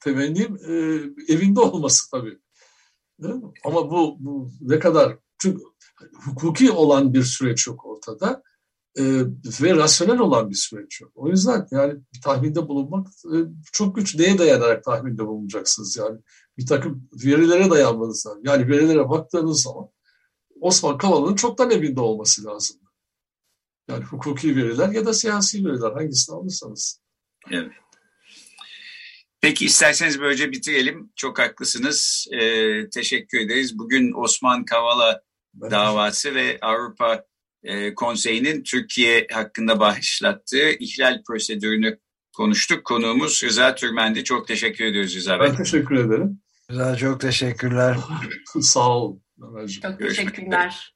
temennim 0.00 0.56
e, 0.56 0.72
evinde 1.32 1.60
olması 1.60 2.10
tabii. 2.10 2.38
Ama 3.64 3.90
bu, 3.90 4.16
bu 4.20 4.50
ne 4.60 4.78
kadar 4.78 5.18
çünkü 5.38 5.62
hukuki 6.24 6.70
olan 6.70 7.14
bir 7.14 7.22
süreç 7.22 7.66
yok 7.66 7.86
ortada. 7.86 8.42
e, 8.98 9.02
ve 9.62 9.76
rasyonel 9.76 10.18
olan 10.18 10.50
bir 10.50 10.54
süreç 10.54 11.00
yok. 11.00 11.12
O 11.14 11.28
yüzden 11.28 11.66
yani 11.70 11.94
tahminde 12.24 12.68
bulunmak 12.68 13.06
e, 13.06 13.36
çok 13.72 13.96
güç. 13.96 14.16
Neye 14.16 14.38
dayanarak 14.38 14.84
tahminde 14.84 15.26
bulunacaksınız 15.26 15.96
yani? 15.96 16.18
Bir 16.58 16.66
takım 16.66 17.08
verilere 17.24 17.70
dayanmanız 17.70 18.26
lazım. 18.26 18.42
Yani 18.44 18.68
verilere 18.68 19.08
baktığınız 19.08 19.62
zaman 19.62 19.88
Osman 20.60 20.98
Kavala'nın 20.98 21.34
çoktan 21.34 21.70
evinde 21.70 22.00
olması 22.00 22.44
lazım. 22.44 22.76
Yani 23.88 24.04
hukuki 24.04 24.56
veriler 24.56 24.88
ya 24.88 25.06
da 25.06 25.14
siyasi 25.14 25.64
veriler 25.64 25.92
hangisini 25.92 26.36
alırsanız. 26.36 27.00
Evet. 27.50 27.72
Peki 29.40 29.64
isterseniz 29.64 30.20
böylece 30.20 30.52
bitirelim. 30.52 31.12
Çok 31.16 31.38
haklısınız. 31.38 32.26
Ee, 32.32 32.90
teşekkür 32.90 33.40
ederiz. 33.40 33.78
Bugün 33.78 34.22
Osman 34.22 34.64
Kavala 34.64 35.22
ben 35.54 35.70
davası 35.70 36.34
ve 36.34 36.58
Avrupa 36.62 37.24
e, 37.62 37.94
Konseyi'nin 37.94 38.62
Türkiye 38.62 39.26
hakkında 39.32 39.80
başlattığı 39.80 40.70
ihlal 40.70 41.22
prosedürünü 41.26 41.98
konuştuk. 42.36 42.84
Konuğumuz 42.84 43.42
Rıza 43.44 43.74
Türmendi. 43.74 44.24
Çok 44.24 44.48
teşekkür 44.48 44.84
ediyoruz 44.84 45.16
Rıza 45.16 45.40
Bey. 45.40 45.48
Ben 45.48 45.56
teşekkür 45.56 45.94
ederim. 45.94 46.40
Rıza 46.70 46.96
çok 46.96 47.20
teşekkürler. 47.20 47.96
Sağ 48.60 48.88
olun. 48.90 49.22
Çok 49.82 49.98
teşekkürler. 49.98 50.95